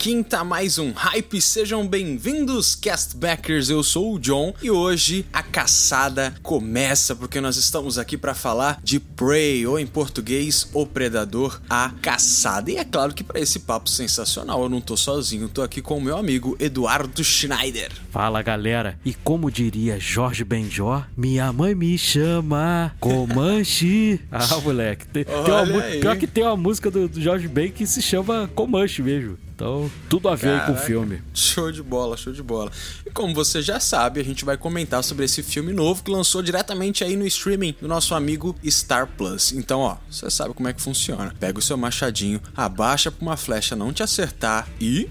[0.00, 1.42] Quinta, mais um hype.
[1.42, 3.68] Sejam bem-vindos, castbackers.
[3.68, 8.80] Eu sou o John e hoje a caçada começa porque nós estamos aqui para falar
[8.82, 12.70] de Prey, ou em português, O Predador, a Caçada.
[12.70, 15.98] E é claro que para esse papo sensacional eu não tô sozinho, tô aqui com
[15.98, 17.92] o meu amigo Eduardo Schneider.
[18.10, 24.18] Fala galera, e como diria Jorge Benjó, minha mãe me chama Comanche.
[24.32, 27.86] ah, moleque, tem, tem uma, pior que tem uma música do, do Jorge Ben que
[27.86, 29.36] se chama Comanche mesmo.
[29.60, 31.22] Então, tudo a ver Caraca, com o filme.
[31.34, 32.72] Show de bola, show de bola.
[33.04, 36.42] E como você já sabe, a gente vai comentar sobre esse filme novo que lançou
[36.42, 39.52] diretamente aí no streaming do nosso amigo Star Plus.
[39.52, 41.34] Então, ó, você sabe como é que funciona.
[41.38, 45.06] Pega o seu machadinho, abaixa pra uma flecha não te acertar e.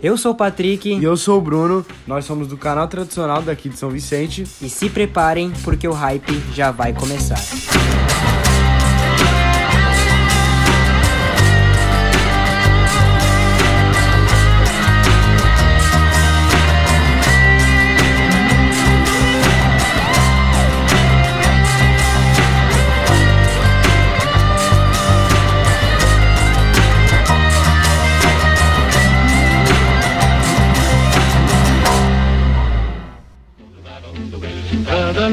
[0.00, 0.88] Eu sou o Patrick.
[0.88, 1.84] E eu sou o Bruno.
[2.06, 4.46] Nós somos do canal tradicional daqui de São Vicente.
[4.62, 7.40] E se preparem, porque o hype já vai começar.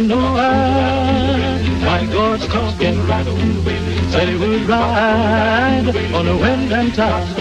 [0.08, 3.08] know I, my God's talking.
[3.08, 3.38] rattle,
[4.11, 7.36] said he would ride on the wind and tide.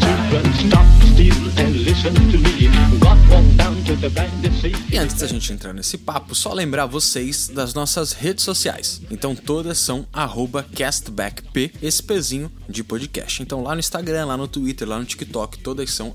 [0.00, 0.87] Children, stop.
[4.90, 9.00] E antes da gente entrar nesse papo, só lembrar vocês das nossas redes sociais.
[9.10, 10.06] Então todas são
[10.76, 13.42] castbackp, esse pezinho de podcast.
[13.42, 16.12] Então lá no Instagram, lá no Twitter, lá no TikTok, todas são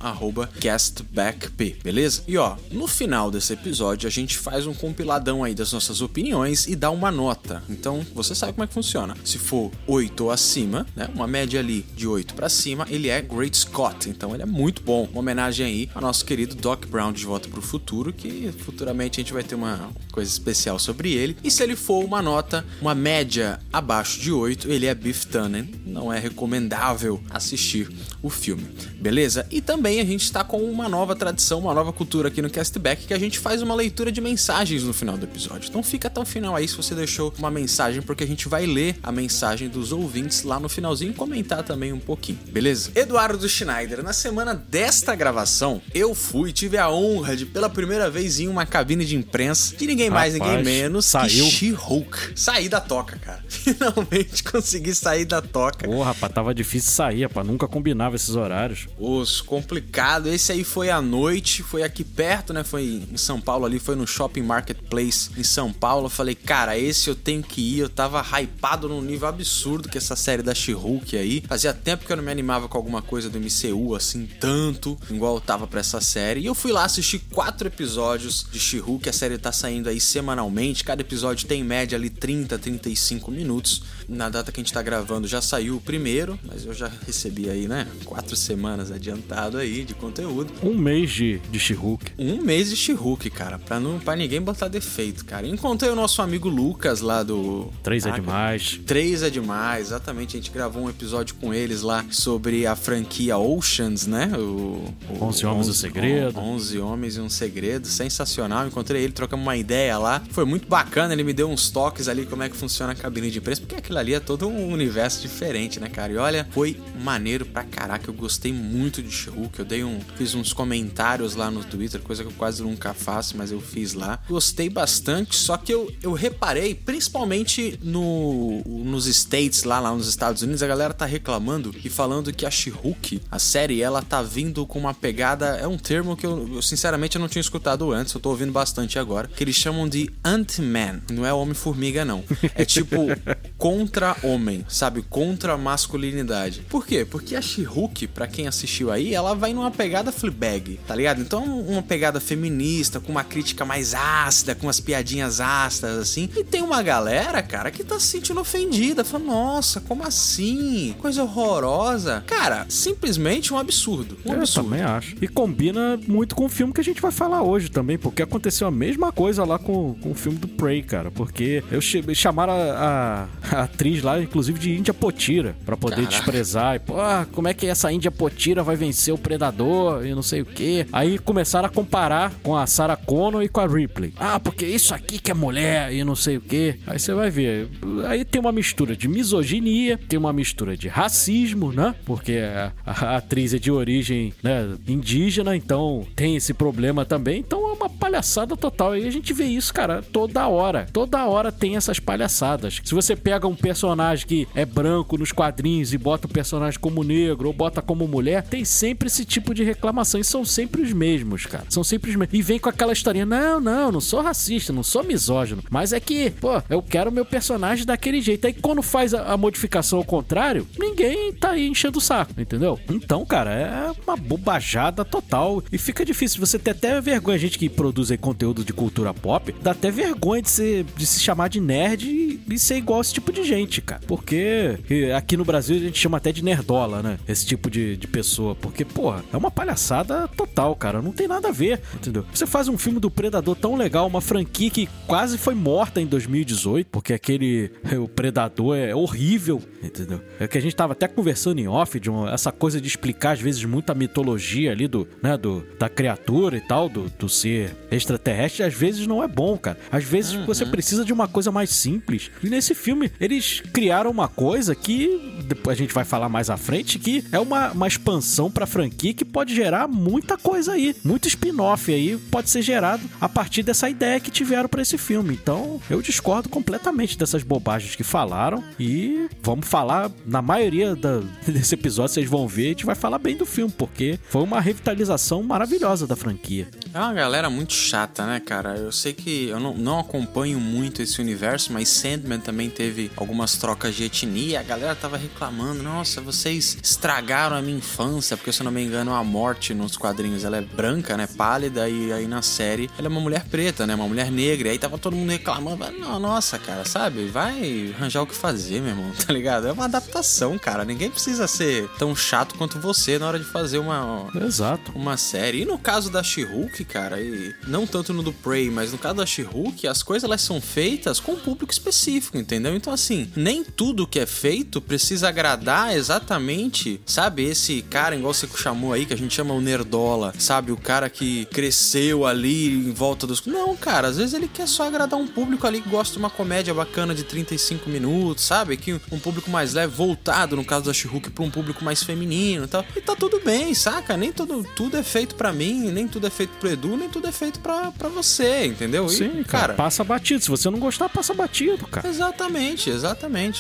[0.62, 2.24] castbackp, beleza?
[2.28, 6.68] E ó, no final desse episódio a gente faz um compiladão aí das nossas opiniões
[6.68, 7.62] e dá uma nota.
[7.70, 9.18] Então você sabe como é que funciona.
[9.26, 13.22] Se for 8 ou acima, né, uma média ali de 8 para cima, ele é
[13.22, 14.10] Great Scott.
[14.10, 15.08] Então ele é muito bom.
[15.12, 19.24] Uma homenagem aí ao nosso querido Doc Brown de Volta pro Futuro, que futuramente a
[19.24, 21.38] gente vai ter uma coisa especial sobre ele.
[21.44, 25.70] E se ele for uma nota, uma média abaixo de 8, ele é Beef Tannen.
[25.86, 27.90] Não é recomendável assistir
[28.22, 28.66] o filme,
[29.00, 29.46] beleza?
[29.52, 33.06] E também a gente está com uma nova tradição, uma nova cultura aqui no Castback,
[33.06, 35.70] que a gente faz uma leitura de mensagens no final do episódio.
[35.70, 38.66] Então fica até o final aí se você deixou uma mensagem, porque a gente vai
[38.66, 42.92] ler a mensagem dos ouvintes lá no finalzinho e comentar também um pouquinho, beleza?
[42.96, 45.63] Eduardo Schneider, na semana desta gravação,
[45.94, 49.86] eu fui, tive a honra de pela primeira vez em uma cabine de imprensa de
[49.88, 51.46] ninguém mais, Rapaz, ninguém menos saiu.
[51.46, 52.34] que She-Hulk.
[52.36, 53.44] Saí da toca, cara.
[53.48, 55.88] Finalmente consegui sair da toca.
[55.88, 57.46] Porra, rapaz, tava difícil sair, rapaz.
[57.46, 58.88] Nunca combinava esses horários.
[58.98, 60.28] Os complicado.
[60.30, 62.64] Esse aí foi à noite, foi aqui perto, né?
[62.64, 66.06] Foi em São Paulo ali, foi no Shopping Marketplace em São Paulo.
[66.08, 67.80] Eu falei, cara, esse eu tenho que ir.
[67.80, 71.44] Eu tava hypado num nível absurdo que essa série da She-Hulk aí.
[71.48, 75.36] Fazia tempo que eu não me animava com alguma coisa do MCU assim, tanto, igual
[75.36, 76.42] eu pra essa série.
[76.42, 79.08] E eu fui lá assistir quatro episódios de She-Hulk.
[79.08, 80.84] A série tá saindo aí semanalmente.
[80.84, 83.84] Cada episódio tem em média ali 30, 35 minutos.
[84.08, 87.50] Na data que a gente tá gravando já saiu o primeiro, mas eu já recebi
[87.50, 87.88] aí, né?
[88.06, 90.54] Quatro semanas adiantado aí de conteúdo.
[90.62, 92.14] Um mês de, de She-Hulk.
[92.18, 95.48] Um mês de She-Hulk, cara, pra, não, pra ninguém botar defeito, cara.
[95.48, 97.72] Encontrei o nosso amigo Lucas lá do.
[97.82, 98.80] Três é demais.
[98.86, 100.38] Três é demais, exatamente.
[100.38, 104.32] A gente gravou um episódio com eles lá sobre a franquia Oceans, né?
[104.38, 106.40] O, o Onze Homens e um Segredo.
[106.40, 107.88] Onze Homens e um Segredo.
[107.88, 108.68] Sensacional.
[108.68, 110.22] Encontrei ele, trocamos uma ideia lá.
[110.32, 113.30] Foi muito bacana, ele me deu uns toques ali como é que funciona a cabine
[113.30, 116.14] de imprensa, porque aquilo ali é todo um universo diferente, né, cara?
[116.14, 118.10] E olha, foi maneiro pra caraca.
[118.10, 119.60] Eu gostei muito de She-Hulk.
[119.60, 120.00] Eu dei um.
[120.18, 123.94] Fiz uns comentários lá no Twitter, coisa que eu quase nunca faço, mas eu fiz
[123.94, 124.20] lá.
[124.28, 130.42] Gostei bastante, só que eu, eu reparei, principalmente no, nos States, lá, lá nos Estados
[130.42, 134.66] Unidos, a galera tá reclamando e falando que a She-Hulk, a série, ela tá vindo
[134.66, 135.58] com uma pegada.
[135.58, 138.52] É um termo que eu, eu, sinceramente eu não tinha escutado antes, eu tô ouvindo
[138.52, 139.28] bastante agora.
[139.28, 141.02] Que eles chamam de Ant-Man.
[141.12, 142.24] Não é Homem-Formiga, não.
[142.56, 143.08] É tipo
[143.84, 145.02] contra-homem, sabe?
[145.02, 146.62] Contra a masculinidade.
[146.70, 147.06] Por quê?
[147.06, 151.22] Porque a She-Hulk, pra quem assistiu aí, ela vai numa pegada Fleabag, tá ligado?
[151.22, 156.30] Então, uma pegada feminista, com uma crítica mais ácida, com as piadinhas ácidas, assim.
[156.36, 159.04] E tem uma galera, cara, que tá se sentindo ofendida.
[159.04, 160.96] Fala, nossa, como assim?
[161.00, 162.24] Coisa horrorosa.
[162.26, 164.18] Cara, simplesmente um absurdo.
[164.26, 164.70] Um eu absurdo.
[164.70, 165.16] também acho.
[165.22, 168.66] E combina muito com o filme que a gente vai falar hoje também, porque aconteceu
[168.66, 171.12] a mesma coisa lá com, com o filme do Prey, cara.
[171.12, 176.16] Porque eu chamaram a, a, a atriz lá, inclusive, de Índia Potira, para poder Caraca.
[176.16, 176.76] desprezar.
[176.76, 176.94] E, pô,
[177.32, 180.86] como é que essa Índia Potira vai vencer o Predador e não sei o quê.
[180.92, 184.14] Aí começaram a comparar com a Sarah Connor e com a Ripley.
[184.18, 186.76] Ah, porque isso aqui que é mulher e não sei o quê.
[186.86, 187.68] Aí você vai ver.
[188.08, 191.96] Aí tem uma mistura de misoginia, tem uma mistura de racismo, né?
[192.06, 197.40] Porque a, a atriz é de origem né, indígena, então tem esse problema também.
[197.40, 198.96] Então é uma palhaçada total.
[198.96, 200.88] E a gente vê isso, cara, toda hora.
[200.92, 202.82] Toda hora tem essas palhaçadas.
[202.84, 207.02] Se você pega um personagem que é branco nos quadrinhos e bota o personagem como
[207.02, 210.20] negro ou bota como mulher, tem sempre esse tipo de reclamação.
[210.20, 211.64] E são sempre os mesmos, cara.
[211.70, 212.38] São sempre os mesmos.
[212.38, 215.64] E vem com aquela historinha: não, não, não sou racista, não sou misógino.
[215.70, 218.46] Mas é que, pô, eu quero meu personagem daquele jeito.
[218.46, 222.78] Aí quando faz a, a modificação ao contrário, ninguém tá aí enchendo o saco, entendeu?
[222.90, 225.64] Então, cara, é uma bobajada total.
[225.72, 226.42] E fica difícil.
[226.42, 229.90] Você ter até vergonha, a gente que produz aí conteúdo de cultura pop, dá até
[229.90, 233.44] vergonha de, ser, de se chamar de nerd e, e ser igual esse tipo de
[233.44, 234.02] gente, cara.
[234.08, 234.78] Porque
[235.16, 237.20] aqui no Brasil a gente chama até de nerdola, né?
[237.28, 238.56] Esse tipo de, de pessoa.
[238.56, 241.02] Porque, porra, é uma palhaçada total, cara.
[241.02, 242.26] Não tem nada a ver, entendeu?
[242.34, 246.06] Você faz um filme do Predador tão legal, uma franquia que quase foi morta em
[246.06, 247.72] 2018, porque aquele.
[248.04, 250.20] O Predador é horrível, entendeu?
[250.40, 253.34] É que a gente tava até conversando em off de uma, essa coisa de explicar,
[253.34, 257.76] às vezes, muita mitologia ali do, né, do, da criatura e tal, do, do ser
[257.92, 259.78] extraterrestre, às vezes não é bom, cara.
[259.92, 260.46] Às vezes uhum.
[260.46, 262.32] você precisa de uma coisa mais simples.
[262.44, 263.12] E nesse filme,
[263.44, 267.40] eles criaram uma coisa que depois a gente vai falar mais à frente, que é
[267.40, 270.96] uma, uma expansão pra franquia que pode gerar muita coisa aí.
[271.04, 275.34] Muito spin-off aí pode ser gerado a partir dessa ideia que tiveram para esse filme.
[275.34, 281.76] Então, eu discordo completamente dessas bobagens que falaram e vamos falar, na maioria da, desse
[281.76, 285.44] episódio, vocês vão ver, a gente vai falar bem do filme, porque foi uma revitalização
[285.44, 286.68] maravilhosa da franquia.
[286.94, 288.78] É uma galera muito chata, né, cara?
[288.78, 293.58] Eu sei que eu não, não acompanho muito esse universo, mas Sandman também teve algumas
[293.58, 294.60] trocas de etnia.
[294.60, 298.84] A galera tava reclamando: nossa, vocês estragaram a minha infância, porque se eu não me
[298.84, 301.28] engano, a morte nos quadrinhos ela é branca, né?
[301.28, 303.96] Pálida, e aí na série ela é uma mulher preta, né?
[303.96, 304.68] Uma mulher negra.
[304.68, 307.26] E aí tava todo mundo reclamando: não, nossa, cara, sabe?
[307.26, 309.68] Vai arranjar o que fazer, meu irmão, tá ligado?
[309.68, 310.86] É uma adaptação, cara.
[310.86, 314.30] Ninguém precisa ser tão chato quanto você na hora de fazer uma.
[314.46, 314.92] Exato.
[314.94, 315.64] Uma série.
[315.64, 319.16] E no caso da She-Hulk, cara, e não tanto no do Prey, mas no caso
[319.16, 322.76] da She-Hulk, as coisas elas são feitas com um público específico, entendeu?
[322.76, 327.44] Então, assim, nem tudo que é feito precisa agradar exatamente, sabe?
[327.44, 330.72] Esse cara, igual você chamou aí, que a gente chama o Nerdola, sabe?
[330.72, 333.46] O cara que cresceu ali em volta dos.
[333.46, 336.30] Não, cara, às vezes ele quer só agradar um público ali que gosta de uma
[336.30, 338.78] comédia bacana de 35 minutos, sabe?
[338.78, 342.66] Que um público mais leve, voltado, no caso da She-Hulk, pra um público mais feminino
[342.66, 342.86] e tal.
[342.96, 344.16] E tá tudo bem, saca?
[344.16, 347.28] Nem tudo, tudo é feito para mim, nem tudo é feito pro Edu, nem tudo
[347.28, 349.06] é feito pra, pra você, entendeu?
[349.08, 350.44] E, Sim, cara, cara, Passa batido.
[350.44, 352.08] Se você não gostar, passa batido, cara.
[352.08, 353.03] Exatamente, exatamente.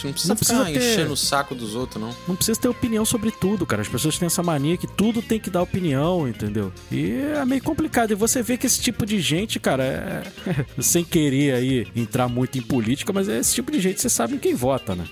[0.05, 0.93] Não precisa, não precisa ficar ter...
[0.93, 2.15] enchendo o saco dos outros, não.
[2.27, 3.81] Não precisa ter opinião sobre tudo, cara.
[3.81, 6.71] As pessoas têm essa mania que tudo tem que dar opinião, entendeu?
[6.91, 8.11] E é meio complicado.
[8.11, 10.23] E você vê que esse tipo de gente, cara, é...
[10.81, 14.35] sem querer aí entrar muito em política, mas é esse tipo de gente, você sabe
[14.35, 15.05] em quem vota, né?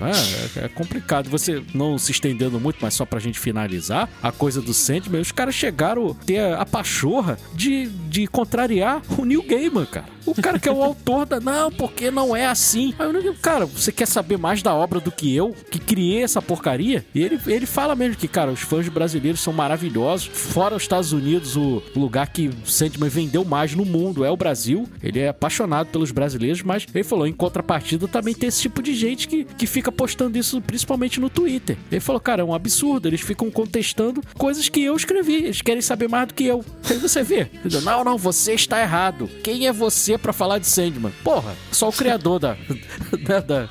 [0.00, 1.28] É, é, é, complicado.
[1.30, 5.32] Você não se estendendo muito, mas só pra gente finalizar, a coisa do Sandman, os
[5.32, 10.13] caras chegaram a ter a pachorra de, de contrariar o Neil Gaiman, cara.
[10.26, 11.40] O cara que é o autor da.
[11.40, 12.94] Não, porque não é assim.
[12.98, 16.22] Aí eu digo, cara, você quer saber mais da obra do que eu, que criei
[16.22, 17.04] essa porcaria?
[17.14, 20.26] E ele, ele fala mesmo que, cara, os fãs brasileiros são maravilhosos.
[20.26, 24.88] Fora os Estados Unidos, o lugar que Sandman vendeu mais no mundo é o Brasil.
[25.02, 28.94] Ele é apaixonado pelos brasileiros, mas ele falou, em contrapartida, também tem esse tipo de
[28.94, 31.76] gente que, que fica postando isso principalmente no Twitter.
[31.90, 33.08] Ele falou, cara, é um absurdo.
[33.08, 35.34] Eles ficam contestando coisas que eu escrevi.
[35.44, 36.64] Eles querem saber mais do que eu.
[36.88, 37.48] Aí você vê.
[37.82, 39.28] Não, não, você está errado.
[39.42, 41.12] Quem é você para falar de Sandman.
[41.22, 42.56] Porra, só o criador da,
[43.26, 43.68] da, da,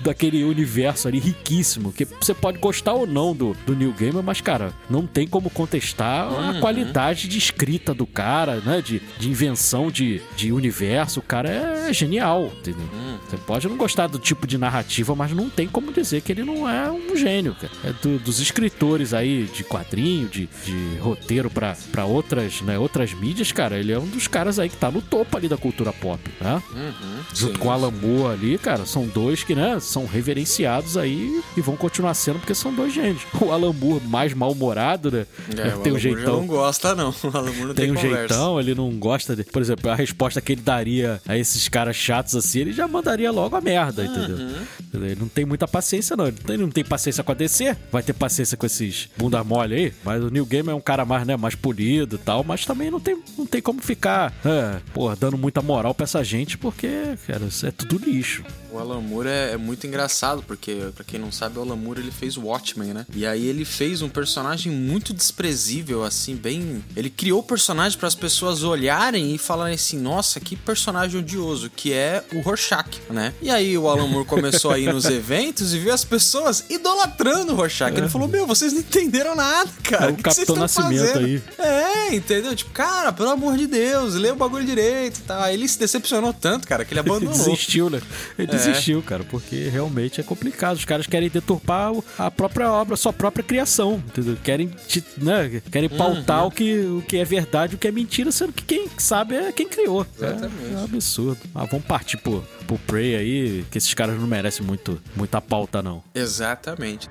[0.00, 1.92] daquele universo ali riquíssimo.
[1.92, 5.50] Que você pode gostar ou não do, do New Gamer, mas, cara, não tem como
[5.50, 6.50] contestar uhum.
[6.50, 8.82] a qualidade de escrita do cara, né?
[8.82, 11.20] De, de invenção de, de universo.
[11.20, 12.86] O cara é genial, entendeu?
[12.92, 13.18] Uhum.
[13.28, 16.32] Você pode não gostar do tipo de narrativa narrativa, mas não tem como dizer que
[16.32, 17.72] ele não é um gênio, cara.
[17.84, 23.52] É do, dos escritores aí de quadrinho, de, de roteiro para outras, né, outras mídias,
[23.52, 26.20] cara, ele é um dos caras aí que tá no topo ali da cultura pop,
[26.40, 26.62] né?
[26.72, 30.96] Uhum, Junto sim, com o Alan Moore ali, cara, são dois que, né, são reverenciados
[30.96, 33.22] aí e vão continuar sendo porque são dois gênios.
[33.42, 35.26] O Alan Moore mais mal-humorado, né?
[35.58, 36.40] É, tem um jeitão.
[36.40, 37.12] não gosta, não.
[37.22, 38.18] O Alan Moore não tem, tem um conversa.
[38.18, 39.42] jeitão, ele não gosta de.
[39.42, 43.32] Por exemplo, a resposta que ele daria a esses caras chatos assim, ele já mandaria
[43.32, 44.08] logo a merda, uhum.
[44.08, 44.58] entendeu?
[44.94, 46.26] Ele não tem muita paciência, não.
[46.26, 49.92] Ele não tem paciência com a DC, vai ter paciência com esses bunda mole aí.
[50.04, 52.90] Mas o New Game é um cara mais, né, mais polido e tal, mas também
[52.90, 57.16] não tem, não tem como ficar, é, porra, dando muita moral pra essa gente, porque,
[57.26, 58.44] cara, isso é tudo lixo.
[58.72, 62.00] O Alan Moore é, é, muito engraçado, porque, pra quem não sabe, o Alan Moore
[62.00, 63.06] ele fez o Watchmen, né?
[63.14, 66.82] E aí ele fez um personagem muito desprezível, assim, bem.
[66.96, 71.68] Ele criou o personagem para as pessoas olharem e falarem assim: nossa, que personagem odioso,
[71.68, 73.34] que é o Rorschach, né?
[73.42, 77.52] E aí o Alan Moore começou a ir nos eventos e viu as pessoas idolatrando
[77.52, 77.94] o Rorschach.
[77.94, 77.98] É.
[77.98, 80.06] Ele falou: meu, vocês não entenderam nada, cara.
[80.06, 81.24] É o, o Capitão Nascimento fazendo?
[81.24, 81.42] aí.
[81.58, 82.56] É, entendeu?
[82.56, 85.21] Tipo, cara, pelo amor de Deus, lê o bagulho direito?
[85.22, 85.40] Tal.
[85.40, 87.32] Aí ele se decepcionou tanto, cara, que ele abandonou.
[87.32, 88.00] Ele desistiu, né?
[88.38, 90.76] Ele é desistiu, cara, porque realmente é complicado.
[90.76, 94.36] Os caras querem deturpar a própria obra, a sua própria criação, entendeu?
[94.42, 94.70] Querem,
[95.16, 95.62] né?
[95.70, 96.48] querem pautar uhum.
[96.48, 99.52] o, que, o que é verdade, o que é mentira, sendo que quem sabe é
[99.52, 100.06] quem criou.
[100.16, 100.64] Exatamente.
[100.70, 101.40] É, é um absurdo.
[101.52, 105.82] Mas vamos partir pro, pro Prey aí, que esses caras não merecem muito, muita pauta,
[105.82, 106.02] não.
[106.14, 107.08] Exatamente.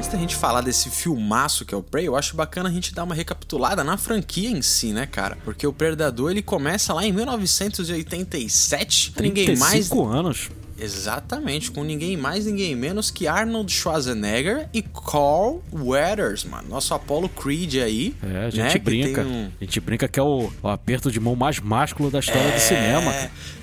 [0.00, 2.94] Antes da gente falar desse filmaço que é o Prey, eu acho bacana a gente
[2.94, 5.36] dar uma recapitulada na franquia em si, né, cara?
[5.44, 10.48] Porque o Predador ele começa lá em 1987, ninguém mais anos.
[10.78, 16.70] Exatamente, com ninguém mais, ninguém menos que Arnold Schwarzenegger e Carl Weathers, mano.
[16.70, 18.16] Nosso Apollo Creed aí.
[18.22, 19.20] É, a gente né, brinca.
[19.20, 19.50] Um...
[19.60, 22.54] A gente brinca que é o, o, aperto de mão mais másculo da história é...
[22.54, 23.12] do cinema.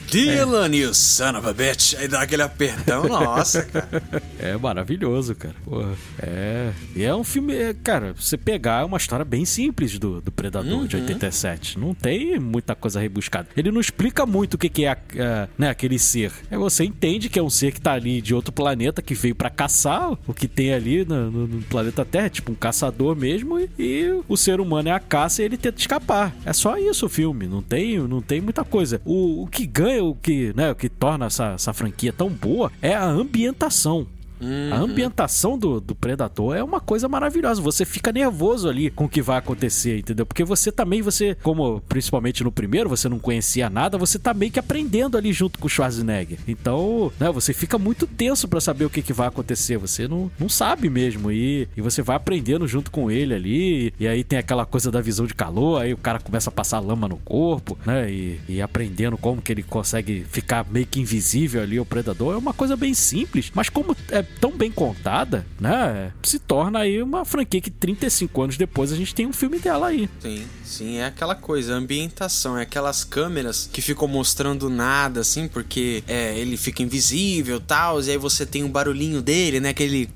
[0.09, 0.75] Dylan, é.
[0.77, 1.95] you son of a bitch.
[1.95, 4.03] Aí dá aquele apertão, nossa, cara.
[4.39, 5.55] É maravilhoso, cara.
[5.63, 5.93] Porra.
[6.21, 6.71] É.
[6.95, 10.31] E é um filme, é, cara, você pegar é uma história bem simples do, do
[10.31, 10.85] Predador uhum.
[10.85, 11.77] de 87.
[11.77, 13.49] Não tem muita coisa rebuscada.
[13.55, 16.31] Ele não explica muito o que, que é, é né, aquele ser.
[16.49, 19.35] É você entende que é um ser que tá ali de outro planeta que veio
[19.35, 23.59] para caçar o que tem ali no, no, no, planeta Terra, tipo um caçador mesmo,
[23.59, 26.35] e, e, o ser humano é a caça e ele tenta escapar.
[26.45, 27.47] É só isso o filme.
[27.47, 29.01] Não tem, não tem muita coisa.
[29.03, 32.71] O, o que ganha o que, né, o que torna essa, essa franquia tão boa
[32.81, 34.07] é a ambientação.
[34.39, 34.73] Uhum.
[34.73, 37.61] A ambientação do, do Predador é uma coisa maravilhosa.
[37.61, 40.25] Você fica nervoso ali com o que vai acontecer, entendeu?
[40.25, 44.51] Porque você também, você, como principalmente no primeiro, você não conhecia nada, você tá meio
[44.51, 46.37] que aprendendo ali junto com o Schwarzenegger.
[46.47, 49.77] Então, né, você fica muito tenso para saber o que, que vai acontecer.
[49.77, 51.31] Você não, não sabe mesmo.
[51.31, 53.93] E, e você vai aprendendo junto com ele ali.
[53.99, 56.79] E aí tem aquela coisa da visão de calor, aí o cara começa a passar
[56.79, 58.11] lama no corpo, né?
[58.11, 62.35] E, e aprendendo como que ele consegue ficar meio que invisível ali, o Predador.
[62.35, 66.11] É uma coisa bem simples, mas como é tão bem contada, né?
[66.23, 69.87] Se torna aí uma franquia que 35 anos depois a gente tem um filme dela
[69.87, 70.09] aí.
[70.21, 75.47] Sim, sim, é aquela coisa, a ambientação, é aquelas câmeras que ficam mostrando nada, assim,
[75.47, 79.59] porque é, ele fica invisível e tal, e aí você tem o um barulhinho dele,
[79.59, 79.69] né?
[79.69, 80.09] Aquele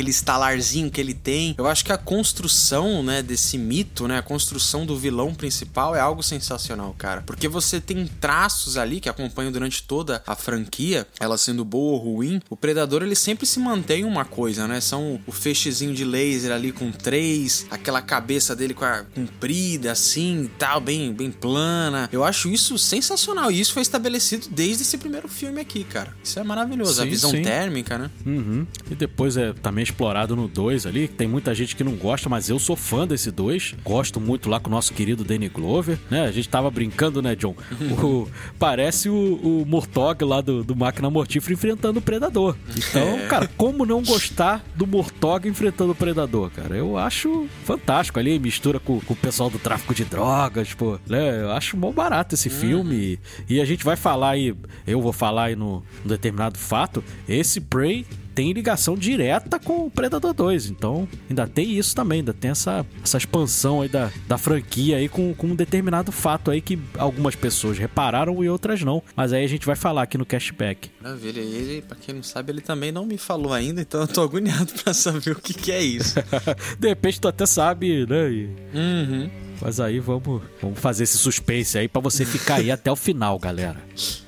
[0.00, 1.54] aquele estalarzinho que ele tem.
[1.58, 6.00] Eu acho que a construção, né, desse mito, né, a construção do vilão principal é
[6.00, 7.22] algo sensacional, cara.
[7.26, 12.14] Porque você tem traços ali que acompanham durante toda a franquia, ela sendo boa ou
[12.14, 12.40] ruim.
[12.48, 14.80] O predador ele sempre se mantém uma coisa, né?
[14.80, 20.50] São o feixezinho de laser ali com três, aquela cabeça dele com a comprida assim,
[20.58, 22.08] tal, bem, bem plana.
[22.10, 26.16] Eu acho isso sensacional e isso foi estabelecido desde esse primeiro filme aqui, cara.
[26.24, 27.42] Isso é maravilhoso, sim, a visão sim.
[27.42, 28.10] térmica, né?
[28.24, 28.66] Uhum.
[28.90, 31.08] E depois é também explorado no 2 ali.
[31.08, 33.74] Tem muita gente que não gosta, mas eu sou fã desse 2.
[33.84, 36.26] Gosto muito lá com o nosso querido Danny Glover, né?
[36.26, 37.54] A gente tava brincando, né, John?
[38.00, 38.28] O,
[38.58, 42.56] parece o, o Murtog lá do, do Máquina Mortífera enfrentando o Predador.
[42.74, 43.26] Então, é.
[43.26, 46.76] cara, como não gostar do Murtog enfrentando o Predador, cara?
[46.76, 50.98] Eu acho fantástico ali, mistura com, com o pessoal do tráfico de drogas, pô.
[51.06, 51.42] Né?
[51.42, 52.54] Eu acho mó barato esse uhum.
[52.54, 53.18] filme.
[53.48, 54.54] E a gente vai falar aí,
[54.86, 58.06] eu vou falar aí no, no determinado fato, esse Prey
[58.40, 60.70] tem ligação direta com o Predador 2.
[60.70, 65.10] Então, ainda tem isso também, ainda tem essa, essa expansão aí da, da franquia aí
[65.10, 69.02] com, com um determinado fato aí que algumas pessoas repararam e outras não.
[69.14, 70.90] Mas aí a gente vai falar aqui no cashback.
[71.02, 71.42] Maravilha.
[71.42, 74.22] E ele, pra quem não sabe, ele também não me falou ainda, então eu tô
[74.22, 76.14] agoniado pra saber o que, que é isso.
[76.80, 78.30] De repente tu até sabe, né?
[78.30, 78.48] E...
[78.72, 79.30] Uhum.
[79.60, 83.38] Mas aí vamos, vamos fazer esse suspense aí para você ficar aí até o final,
[83.38, 83.76] galera.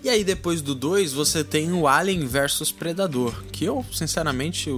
[0.03, 4.71] E aí depois do 2, você tem o Alien versus Predador, que eu, sinceramente,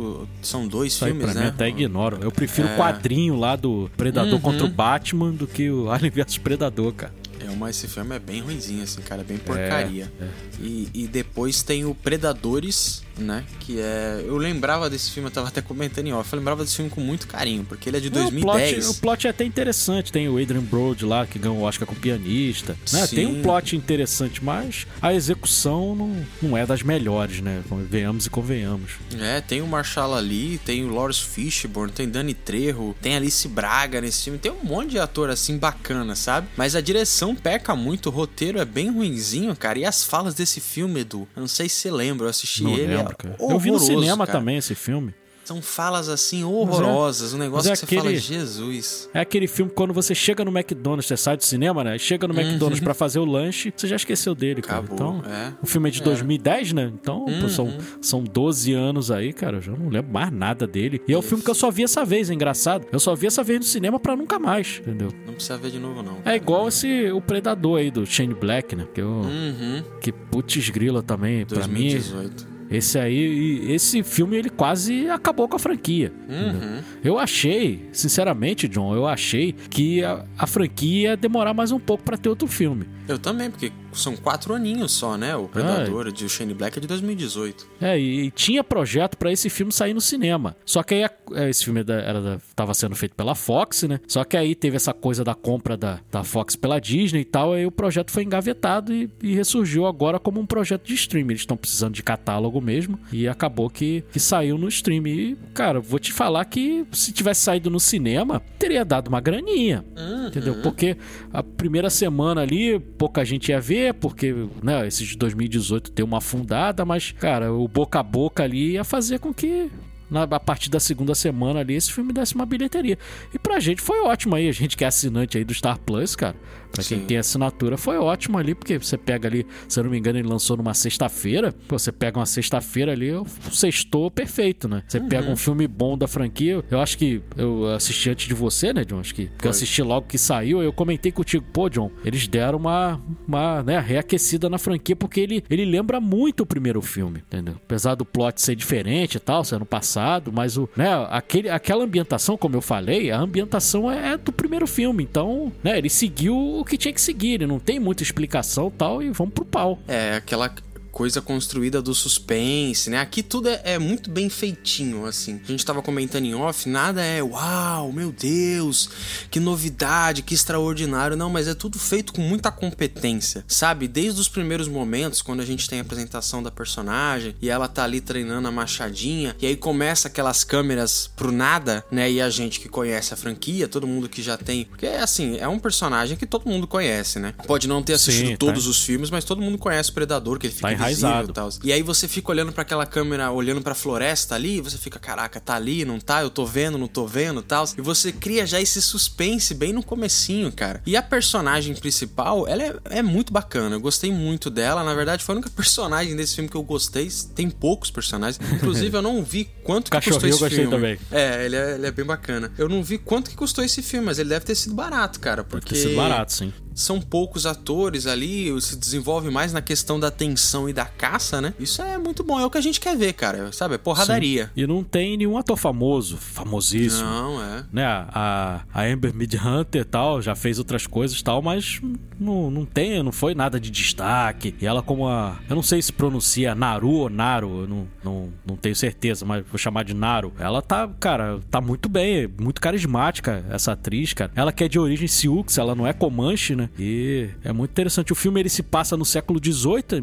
[0.42, 1.46] são dois Isso filmes, aí pra né?
[1.46, 2.18] Mim até ignoro.
[2.22, 2.74] Eu prefiro é...
[2.74, 4.40] o quadrinho lá do Predador uhum.
[4.40, 7.14] contra o Batman do que o Alien versus Predador, cara.
[7.40, 10.10] É, mas esse filme é bem ruimzinho, assim, cara, é bem porcaria.
[10.20, 10.28] É, é.
[10.60, 13.44] E, e depois tem o Predadores, né?
[13.60, 14.22] Que é.
[14.26, 16.32] Eu lembrava desse filme, eu tava até comentando em off.
[16.32, 18.44] Eu lembrava desse filme com muito carinho, porque ele é de 2010.
[18.44, 20.12] O plot, o plot é até interessante.
[20.12, 22.76] Tem o Adrian Brody lá, que ganhou o Oscar com pianista.
[22.92, 23.06] Né?
[23.06, 27.62] Tem um plot interessante, mas a execução não, não é das melhores, né?
[27.88, 28.92] Venhamos e convenhamos.
[29.18, 34.00] É, tem o Marshall Ali, tem o Lawrence Fishburne, tem Danny Trejo, tem Alice Braga
[34.00, 34.38] nesse filme.
[34.38, 36.48] Tem um monte de ator assim bacana, sabe?
[36.56, 39.78] Mas a direção peca muito, o roteiro é bem ruinzinho, cara.
[39.78, 42.74] E as falas desse filme, Edu, eu não sei se você lembra, eu assisti não
[42.74, 42.96] ele.
[42.96, 43.36] Lembro, cara.
[43.38, 44.38] Eu vi no cinema cara.
[44.38, 45.14] também esse filme.
[45.44, 49.10] São falas assim horrorosas, é, um negócio é que você fala, Jesus.
[49.12, 51.98] É aquele filme quando você chega no McDonald's, você sai do cinema, né?
[51.98, 52.40] Chega no uhum.
[52.40, 54.78] McDonald's para fazer o lanche, você já esqueceu dele, cara.
[54.78, 55.52] Acabou, então, é.
[55.62, 56.04] o filme é de é.
[56.04, 56.90] 2010, né?
[56.94, 57.42] Então, uhum.
[57.42, 59.58] pô, são, são 12 anos aí, cara.
[59.58, 61.02] Eu já não lembro mais nada dele.
[61.06, 62.86] E é o filme que eu só vi essa vez, é engraçado.
[62.90, 65.10] Eu só vi essa vez no cinema para nunca mais, entendeu?
[65.26, 66.16] Não precisa ver de novo, não.
[66.24, 68.86] É igual esse o Predador aí do Shane Black, né?
[68.94, 69.84] Que, eu, uhum.
[70.00, 72.34] que putz grila também, 2018.
[72.34, 72.53] pra mim.
[72.74, 76.12] Esse aí, esse filme ele quase acabou com a franquia.
[76.28, 76.82] Uhum.
[77.04, 82.02] Eu achei, sinceramente, John, eu achei que a, a franquia ia demorar mais um pouco
[82.02, 82.86] para ter outro filme.
[83.06, 85.34] Eu também, porque são quatro aninhos só, né?
[85.36, 87.66] O Predador de Shane Black é de 2018.
[87.80, 90.56] É, e, e tinha projeto para esse filme sair no cinema.
[90.64, 94.00] Só que aí é, esse filme era, era, tava sendo feito pela Fox, né?
[94.06, 97.52] Só que aí teve essa coisa da compra da, da Fox pela Disney e tal,
[97.52, 101.32] aí o projeto foi engavetado e, e ressurgiu agora como um projeto de streaming.
[101.32, 105.10] Eles estão precisando de catálogo mesmo e acabou que, que saiu no streaming.
[105.10, 109.84] E, cara, vou te falar que se tivesse saído no cinema, teria dado uma graninha,
[109.96, 110.28] uhum.
[110.28, 110.56] entendeu?
[110.62, 110.96] Porque
[111.32, 116.18] a primeira semana ali pouca gente ia ver, porque, né, esses de 2018 tem uma
[116.18, 119.70] afundada, mas, cara, o boca a boca ali ia fazer com que
[120.10, 122.98] na, a partir da segunda semana ali, esse filme desse uma bilheteria.
[123.32, 126.14] E pra gente foi ótimo aí, a gente que é assinante aí do Star Plus,
[126.14, 126.36] cara.
[126.74, 127.06] Pra quem Sim.
[127.06, 130.28] tem assinatura, foi ótimo ali, porque você pega ali, se eu não me engano, ele
[130.28, 131.54] lançou numa sexta-feira.
[131.68, 133.10] Você pega uma sexta-feira ali,
[133.52, 134.82] sextou perfeito, né?
[134.86, 135.08] Você uhum.
[135.08, 136.64] pega um filme bom da franquia.
[136.70, 139.00] Eu acho que eu assisti antes de você, né, John?
[139.00, 140.62] Acho que eu assisti logo que saiu.
[140.62, 145.44] Eu comentei contigo, pô, John, eles deram uma, uma né, reaquecida na franquia, porque ele,
[145.48, 147.54] ele lembra muito o primeiro filme, entendeu?
[147.64, 151.84] Apesar do plot ser diferente e tal, ser ano passado, mas o, né, aquele, aquela
[151.84, 155.04] ambientação, como eu falei, a ambientação é do primeiro filme.
[155.04, 159.02] Então, né, ele seguiu o que tinha que seguir, ele não tem muita explicação tal,
[159.02, 159.78] e vamos pro pau.
[159.86, 160.52] É, aquela
[160.94, 163.00] coisa construída do suspense, né?
[163.00, 165.40] Aqui tudo é, é, muito bem feitinho, assim.
[165.42, 168.88] A gente tava comentando em off, nada é uau, meu Deus,
[169.28, 171.16] que novidade, que extraordinário.
[171.16, 173.88] Não, mas é tudo feito com muita competência, sabe?
[173.88, 177.82] Desde os primeiros momentos, quando a gente tem a apresentação da personagem e ela tá
[177.82, 182.08] ali treinando a machadinha, e aí começa aquelas câmeras pro nada, né?
[182.08, 184.66] E a gente que conhece a franquia, todo mundo que já tem.
[184.66, 187.34] Porque, assim, é um personagem que todo mundo conhece, né?
[187.48, 188.70] Pode não ter assistido Sim, todos tá.
[188.70, 190.83] os filmes, mas todo mundo conhece o Predador, que ele fica.
[190.83, 191.32] Tá enraizado.
[191.32, 191.48] Tal.
[191.62, 194.78] E aí você fica olhando para aquela câmera, olhando para a floresta ali, e você
[194.78, 196.22] fica, caraca, tá ali, não tá?
[196.22, 197.64] Eu tô vendo, não tô vendo, tal.
[197.76, 200.82] E você cria já esse suspense bem no comecinho, cara.
[200.86, 203.76] E a personagem principal, ela é, é muito bacana.
[203.76, 204.82] Eu gostei muito dela.
[204.84, 207.08] Na verdade, foi a única personagem desse filme que eu gostei.
[207.34, 208.40] Tem poucos personagens.
[208.52, 210.70] Inclusive, eu não vi quanto que custou esse eu gostei filme.
[210.70, 210.98] também.
[211.10, 212.52] É ele, é, ele é bem bacana.
[212.58, 215.44] Eu não vi quanto que custou esse filme, mas ele deve ter sido barato, cara.
[215.44, 215.74] Porque...
[215.74, 220.10] Deve ter sido barato, sim são poucos atores ali, se desenvolve mais na questão da
[220.10, 221.54] tensão e da caça, né?
[221.58, 223.76] Isso é muito bom, é o que a gente quer ver, cara, sabe?
[223.76, 224.46] É porradaria.
[224.46, 224.50] Sim.
[224.62, 227.08] E não tem nenhum ator famoso, famosíssimo.
[227.08, 227.64] Não, é.
[227.72, 227.84] Né?
[227.86, 231.80] A, a Amber Midhunter e tal, já fez outras coisas e tal, mas
[232.18, 234.54] não, não tem, não foi nada de destaque.
[234.60, 235.38] E ela como a...
[235.48, 239.44] Eu não sei se pronuncia Naru ou Naru, eu não, não, não tenho certeza, mas
[239.46, 240.32] vou chamar de Naru.
[240.38, 244.30] Ela tá, cara, tá muito bem, muito carismática essa atriz, cara.
[244.34, 246.68] Ela que é de origem Sioux, ela não é Comanche, né?
[246.78, 248.12] E é muito interessante.
[248.12, 250.00] O filme ele se passa no século XVIII,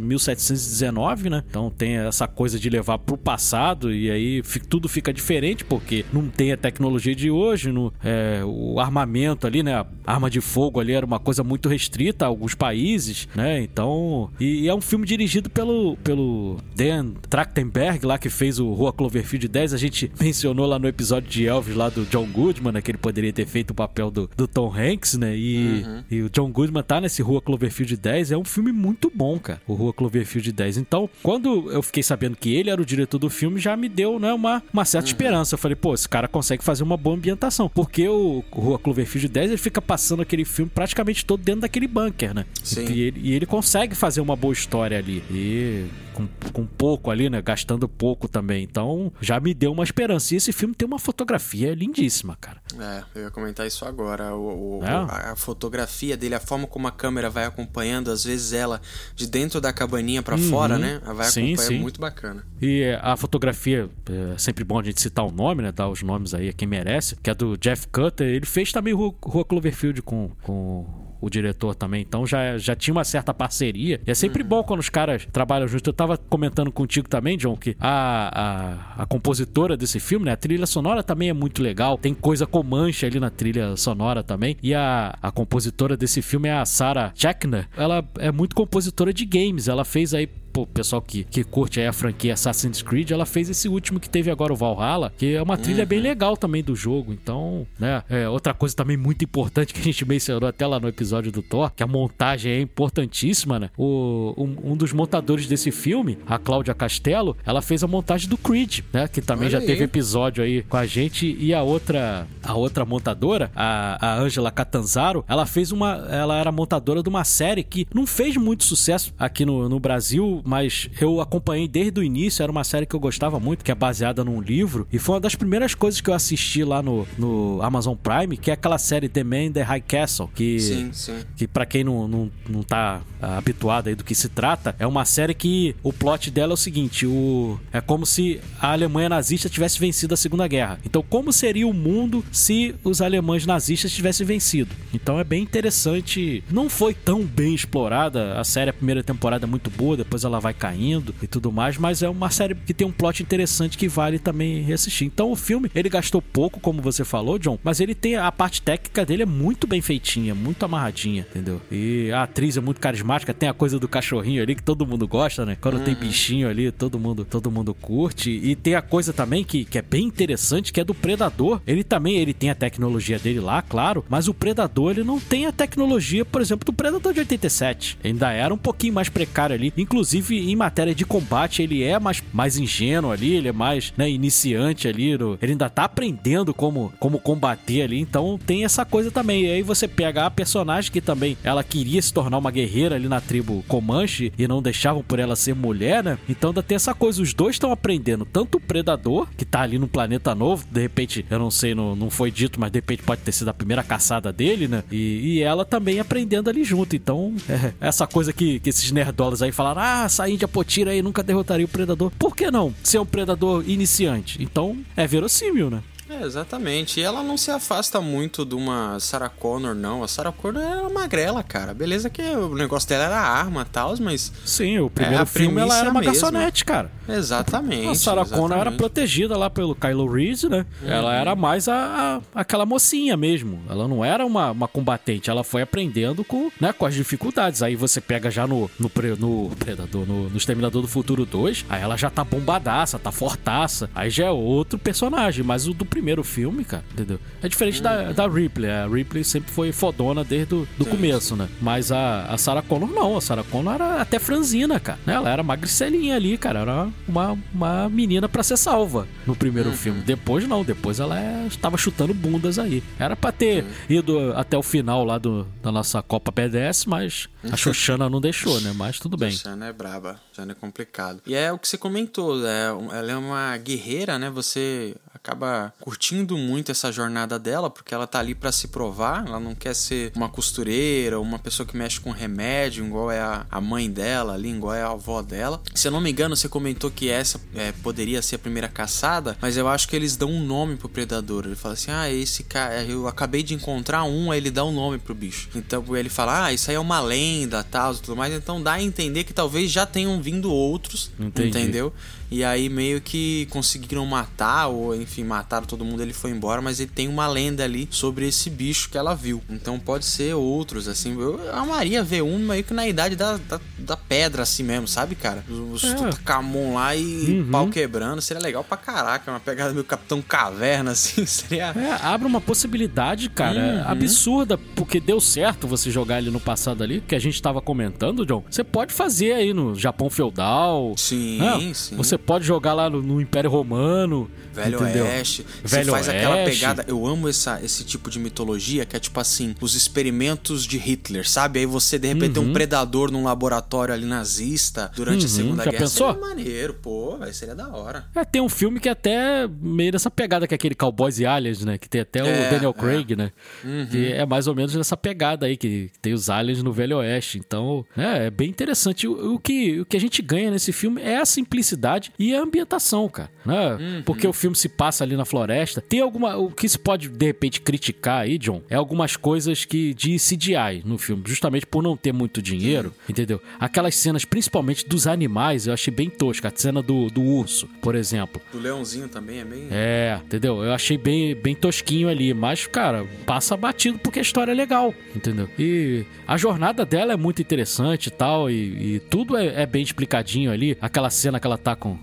[0.62, 1.44] 1719, né?
[1.48, 6.28] Então tem essa coisa de levar pro passado e aí tudo fica diferente porque não
[6.28, 9.76] tem a tecnologia de hoje, no, é, o armamento ali, né?
[9.76, 13.62] A arma de fogo ali era uma coisa muito restrita a alguns países, né?
[13.62, 18.72] Então, e, e é um filme dirigido pelo, pelo Dan Trachtenberg, lá que fez o
[18.74, 19.74] Rua Cloverfield 10.
[19.74, 22.82] A gente mencionou lá no episódio de Elvis lá do John Goodman, né?
[22.82, 25.36] Que ele poderia ter feito o papel do, do Tom Hanks, né?
[25.36, 26.04] E, uhum.
[26.10, 29.38] e o John John Goodman tá nesse Rua Cloverfield 10, é um filme muito bom,
[29.38, 29.62] cara.
[29.68, 30.78] O Rua Cloverfield 10.
[30.78, 34.18] Então, quando eu fiquei sabendo que ele era o diretor do filme, já me deu,
[34.18, 35.12] né, uma, uma certa uhum.
[35.12, 35.56] esperança.
[35.56, 37.68] Eu falei, pô, esse cara consegue fazer uma boa ambientação.
[37.68, 42.34] Porque o Rua Cloverfield 10, ele fica passando aquele filme praticamente todo dentro daquele bunker,
[42.34, 42.46] né?
[42.64, 42.86] Sim.
[42.90, 45.22] E ele, e ele consegue fazer uma boa história ali.
[45.30, 47.42] E com, com pouco ali, né?
[47.42, 48.64] Gastando pouco também.
[48.64, 50.34] Então, já me deu uma esperança.
[50.34, 52.62] E esse filme tem uma fotografia lindíssima, cara.
[52.80, 54.36] É, eu ia comentar isso agora.
[54.36, 54.90] O, o é?
[54.90, 58.82] a, a, fotografia dele, a forma como a câmera vai acompanhando, às vezes ela
[59.16, 60.50] de dentro da cabaninha para uhum.
[60.50, 61.02] fora, né?
[61.04, 61.80] Ela vai sim, acompanhar, sim.
[61.80, 62.46] muito bacana.
[62.62, 65.72] E é, a fotografia, é sempre bom a gente citar o nome, né?
[65.72, 68.28] Dar os nomes aí a quem merece, que é do Jeff Cutter.
[68.28, 72.02] Ele fez também Rua, Rua Cloverfield com, com o diretor também.
[72.02, 74.02] Então já, já tinha uma certa parceria.
[74.06, 74.50] E é sempre uhum.
[74.50, 75.88] bom quando os caras trabalham juntos.
[75.88, 80.32] Eu tava comentando contigo também, John, que a, a, a compositora desse filme, né?
[80.32, 81.98] A trilha sonora também é muito legal.
[81.98, 84.58] Tem coisa com mancha ali na trilha sonora também.
[84.64, 87.68] E a, a compositora desse filme é a Sarah Checkner.
[87.78, 89.68] Ela é muito compositora de games.
[89.68, 93.50] Ela fez aí pô, pessoal que, que curte aí a franquia Assassin's Creed, ela fez
[93.50, 95.90] esse último que teve agora o Valhalla, que é uma trilha uhum.
[95.90, 97.14] bem legal também do jogo.
[97.14, 100.88] Então, né, é outra coisa também muito importante que a gente mencionou até lá no
[100.88, 103.70] episódio do Thor, que a montagem é importantíssima, né?
[103.78, 108.38] O, um, um dos montadores desse filme, a Cláudia Castelo, ela fez a montagem do
[108.38, 109.08] Creed, né?
[109.08, 109.66] Que também Olha já aí.
[109.66, 111.36] teve episódio aí com a gente.
[111.40, 116.08] E a outra, a outra montadora, a, a Angela Catanzaro, ela fez uma.
[116.10, 120.41] Ela era montadora de uma série que não fez muito sucesso aqui no, no Brasil
[120.46, 123.76] mas eu acompanhei desde o início, era uma série que eu gostava muito, que é
[123.76, 127.62] baseada num livro, e foi uma das primeiras coisas que eu assisti lá no, no
[127.62, 131.20] Amazon Prime, que é aquela série The Man in the High Castle, que, sim, sim.
[131.36, 134.88] que para quem não, não, não tá ah, habituado aí do que se trata, é
[134.88, 139.10] uma série que o plot dela é o seguinte, o, é como se a Alemanha
[139.10, 140.80] nazista tivesse vencido a Segunda Guerra.
[140.86, 144.74] Então, como seria o mundo se os alemães nazistas tivessem vencido?
[144.94, 146.44] Então é bem interessante.
[146.50, 150.31] Não foi tão bem explorada, a série, a primeira temporada é muito boa, depois ela
[150.32, 153.78] ela vai caindo e tudo mais, mas é uma série que tem um plot interessante
[153.78, 155.08] que vale também reassistir.
[155.08, 158.62] Então o filme, ele gastou pouco, como você falou, John, mas ele tem a parte
[158.62, 161.62] técnica dele é muito bem feitinha, muito amarradinha, entendeu?
[161.72, 165.08] E a atriz é muito carismática, tem a coisa do cachorrinho ali que todo mundo
[165.08, 165.58] gosta, né?
[165.60, 165.84] Quando uhum.
[165.84, 168.30] tem bichinho ali, todo mundo, todo mundo curte.
[168.30, 171.62] E tem a coisa também que, que é bem interessante, que é do Predador.
[171.66, 175.46] Ele também, ele tem a tecnologia dele lá, claro, mas o Predador, ele não tem
[175.46, 177.98] a tecnologia, por exemplo, do Predador de 87.
[178.04, 182.00] Ainda era um pouquinho mais precário ali, inclusive Inclusive, em matéria de combate, ele é
[182.00, 185.18] mais, mais ingênuo ali, ele é mais né, iniciante ali.
[185.18, 188.00] No, ele ainda tá aprendendo como, como combater ali.
[188.00, 189.46] Então tem essa coisa também.
[189.46, 193.08] E aí você pega a personagem que também ela queria se tornar uma guerreira ali
[193.08, 196.18] na tribo Comanche e não deixavam por ela ser mulher, né?
[196.30, 197.22] Então ainda tem essa coisa.
[197.22, 198.26] Os dois estão aprendendo.
[198.26, 201.96] Tanto o Predador, que tá ali no planeta novo, de repente, eu não sei, não,
[201.96, 204.84] não foi dito, mas de repente pode ter sido a primeira caçada dele, né?
[204.92, 206.96] E, e ela também aprendendo ali junto.
[206.96, 211.02] Então, é, essa coisa que, que esses nerdolas aí falaram: ah, sair de Apotira aí
[211.02, 212.12] nunca derrotaria o Predador.
[212.20, 214.42] Por que não ser um Predador iniciante?
[214.42, 215.82] Então é verossímil, né?
[216.12, 217.00] É, exatamente.
[217.00, 220.04] E ela não se afasta muito de uma Sarah Connor, não.
[220.04, 221.74] A Sarah Connor era magrela, cara.
[221.74, 224.32] Beleza que o negócio dela era arma e tal, mas.
[224.46, 226.14] Sim, o primeiro é, filme ela era uma mesma.
[226.14, 226.92] garçonete, cara.
[227.08, 227.88] Exatamente.
[227.88, 228.42] A Sarah exatamente.
[228.42, 230.66] Connor era protegida lá pelo Kylo Reese, né?
[230.82, 230.90] Uhum.
[230.90, 233.62] Ela era mais a, a, aquela mocinha mesmo.
[233.70, 235.30] Ela não era uma, uma combatente.
[235.30, 237.64] Ela foi aprendendo com, né, com as dificuldades.
[237.64, 241.82] Aí você pega já no, no, no Predador, no, no Exterminador do Futuro 2, aí
[241.82, 243.90] ela já tá bombadaça, tá fortaça.
[243.96, 245.44] Aí já é outro personagem.
[245.44, 247.20] Mas o do primeiro primeiro filme, cara, entendeu?
[247.44, 248.72] É diferente da, da Ripley.
[248.72, 251.48] A Ripley sempre foi fodona desde o do começo, né?
[251.62, 253.16] Mas a, a Sarah Connor não.
[253.16, 254.98] A Sarah Connor era até franzina, cara.
[255.06, 256.62] Ela era magricelinha ali, cara.
[256.62, 259.76] Era uma, uma menina para ser salva no primeiro uhum.
[259.76, 260.02] filme.
[260.02, 260.64] Depois não.
[260.64, 262.84] Depois ela é, estava chutando bundas aí.
[262.98, 263.70] Era pra ter uhum.
[263.88, 268.60] ido até o final lá do, da nossa Copa PDS, mas a Xoxana não deixou,
[268.62, 268.74] né?
[268.76, 269.32] Mas tudo bem.
[269.32, 270.20] Xoxana é braba.
[270.30, 271.22] Xoxana é complicado.
[271.28, 272.44] E é o que você comentou.
[272.44, 274.32] É, ela é uma guerreira, né?
[274.32, 279.42] Você acaba curtindo muito essa jornada dela, porque ela tá ali para se provar, ela
[279.42, 283.60] não quer ser uma costureira, uma pessoa que mexe com remédio, igual é a, a
[283.60, 285.62] mãe dela ali, igual é a avó dela.
[285.76, 289.38] Se eu não me engano, você comentou que essa é, poderia ser a primeira caçada,
[289.42, 291.44] mas eu acho que eles dão um nome pro predador.
[291.46, 294.72] Ele fala assim: ah, esse cara, eu acabei de encontrar um, aí ele dá um
[294.72, 295.50] nome pro bicho.
[295.54, 298.34] Então ele fala: ah, isso aí é uma lenda, tal, tudo mais.
[298.34, 301.50] Então dá a entender que talvez já tenham vindo outros, Entendi.
[301.50, 301.94] entendeu?
[302.32, 306.80] E aí meio que conseguiram matar, ou enfim, mataram todo mundo, ele foi embora, mas
[306.80, 309.44] ele tem uma lenda ali sobre esse bicho que ela viu.
[309.50, 311.20] Então pode ser outros, assim.
[311.20, 315.14] Eu amaria ver um meio que na idade da, da, da pedra assim mesmo, sabe,
[315.14, 315.44] cara?
[315.50, 315.94] Os é.
[315.94, 317.52] Tutankhamon lá e uhum.
[317.52, 318.22] pau quebrando.
[318.22, 319.30] Seria legal pra caraca.
[319.30, 321.26] Uma pegada meio Capitão Caverna, assim.
[321.26, 321.74] Seria.
[321.76, 323.92] É, abre uma possibilidade, cara, uhum.
[323.92, 328.26] absurda, porque deu certo você jogar ele no passado ali, que a gente tava comentando,
[328.26, 328.42] John.
[328.50, 330.94] Você pode fazer aí no Japão feudal.
[330.96, 331.74] Sim, né?
[331.74, 331.98] sim.
[331.98, 334.30] Você pode jogar lá no, no Império Romano.
[334.54, 335.06] Velho entendeu?
[335.06, 335.46] Oeste.
[335.64, 336.26] Velho você faz Oeste.
[336.26, 336.86] aquela pegada.
[336.88, 341.28] Eu amo essa, esse tipo de mitologia que é tipo assim, os experimentos de Hitler,
[341.28, 341.60] sabe?
[341.60, 342.34] Aí você, de repente, uhum.
[342.34, 342.54] tem um uhum.
[342.54, 345.26] predador num laboratório ali nazista durante uhum.
[345.26, 345.84] a Segunda Já Guerra.
[345.84, 346.14] Pensou?
[346.14, 348.06] Seria maneiro, pô, vai seria da hora.
[348.14, 351.26] É, tem um filme que é até meio dessa pegada que é aquele Cowboys e
[351.26, 351.78] Aliens, né?
[351.78, 352.82] Que tem até é, o Daniel é.
[352.82, 353.32] Craig, né?
[353.64, 353.88] Uhum.
[353.90, 357.38] Que é mais ou menos nessa pegada aí, que tem os aliens no Velho Oeste.
[357.38, 359.08] Então, é, é bem interessante.
[359.08, 362.42] O, o, que, o que a gente ganha nesse filme é a simplicidade e a
[362.42, 363.30] ambientação, cara.
[363.46, 363.74] Né?
[363.74, 364.04] Uhum.
[364.04, 365.82] Porque o filme se passa ali na floresta.
[365.82, 366.38] Tem alguma.
[366.38, 370.84] O que se pode, de repente, criticar aí, John, é algumas coisas que de CGI
[370.86, 373.42] no filme, justamente por não ter muito dinheiro, entendeu?
[373.60, 376.48] Aquelas cenas, principalmente dos animais, eu achei bem tosca.
[376.48, 378.42] A cena do, do urso, por exemplo.
[378.52, 379.68] Do leãozinho também é bem.
[379.72, 380.64] É, entendeu?
[380.64, 384.94] Eu achei bem, bem tosquinho ali, mas, cara, passa batido porque a história é legal,
[385.16, 385.50] entendeu?
[385.58, 389.84] E a jornada dela é muito interessante e tal, e, e tudo é, é, bem
[389.84, 390.78] explicadinho ali.
[390.82, 392.01] Aquela cena que ela tá com, com,